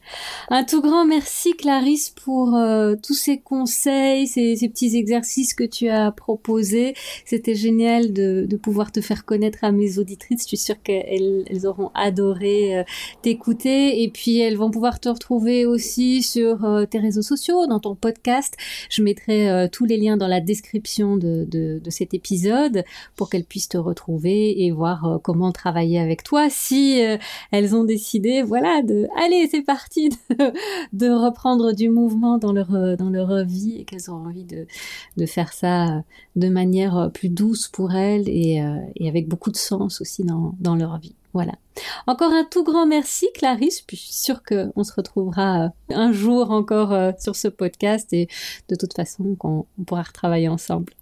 [0.49, 5.89] Un tout grand merci Clarisse pour euh, tous ces conseils, ces, petits exercices que tu
[5.89, 6.93] as proposés.
[7.25, 10.43] C'était génial de, de, pouvoir te faire connaître à mes auditrices.
[10.43, 12.83] Je suis sûre qu'elles elles auront adoré euh,
[13.23, 17.79] t'écouter et puis elles vont pouvoir te retrouver aussi sur euh, tes réseaux sociaux, dans
[17.79, 18.55] ton podcast.
[18.91, 22.83] Je mettrai tous les liens dans la description de, de, de cet épisode
[23.15, 27.01] pour qu'elles puissent te retrouver et voir comment travailler avec toi si
[27.51, 30.09] elles ont décidé, voilà, de allez, c'est parti
[30.93, 34.67] de, reprendre du mouvement dans leur, euh, dans leur vie et qu'elles ont envie de,
[35.17, 36.01] de faire ça euh,
[36.35, 38.63] de manière euh, plus douce pour elles et,
[38.95, 41.15] et avec beaucoup de sens aussi dans, dans leur vie.
[41.33, 41.53] Voilà.
[42.05, 47.13] Encore un tout grand merci Clarisse, je suis sûre qu'on se retrouvera un jour encore
[47.19, 48.27] sur ce podcast et
[48.69, 50.93] de toute façon qu'on pourra retravailler ensemble.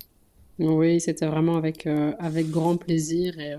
[0.59, 1.85] Oui, c'était vraiment avec,
[2.19, 3.55] avec grand plaisir et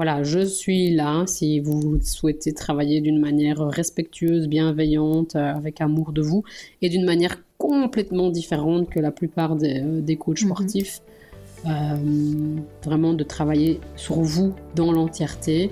[0.00, 6.12] voilà, je suis là si vous souhaitez travailler d'une manière respectueuse, bienveillante, euh, avec amour
[6.12, 6.42] de vous,
[6.80, 10.48] et d'une manière complètement différente que la plupart des, euh, coachs mhm.
[10.48, 11.02] sportifs.
[11.66, 11.98] Euh,
[12.82, 15.64] vraiment de travailler sur vous dans l'entièreté.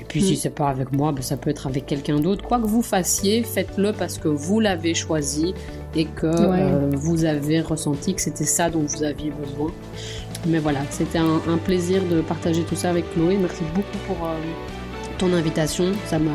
[0.00, 0.38] Et puis si si mhm.
[0.40, 2.44] c'est pas avec moi, ben, ça peut être avec quelqu'un d'autre.
[2.44, 5.54] Quoi que vous fassiez, faites-le parce que vous l'avez choisi
[5.94, 9.72] et que vous avez ressenti que c'était ça dont vous aviez besoin.
[10.46, 13.36] Mais voilà, c'était un, plaisir de partager tout ça avec Chloé.
[13.40, 14.36] Merci beaucoup pour euh,
[15.18, 15.86] ton invitation.
[16.06, 16.30] Ça m'a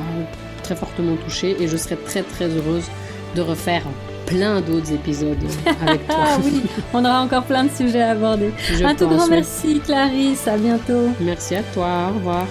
[0.64, 2.86] très fortement touchée et je serais très très heureuse
[3.36, 3.84] de refaire
[4.26, 5.38] plein d'autres épisodes
[5.88, 6.18] avec toi.
[6.20, 6.62] ah oui,
[6.94, 8.52] on aura encore plein de sujets à aborder.
[8.84, 11.10] un tout grand merci Clarisse, à bientôt.
[11.20, 12.46] Merci à toi, au revoir.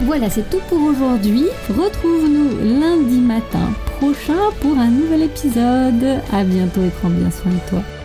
[0.00, 1.46] Voilà, c'est tout pour aujourd'hui.
[1.68, 6.20] Retrouve-nous lundi matin prochain pour un nouvel épisode.
[6.32, 8.03] À bientôt et prends bien soin de toi.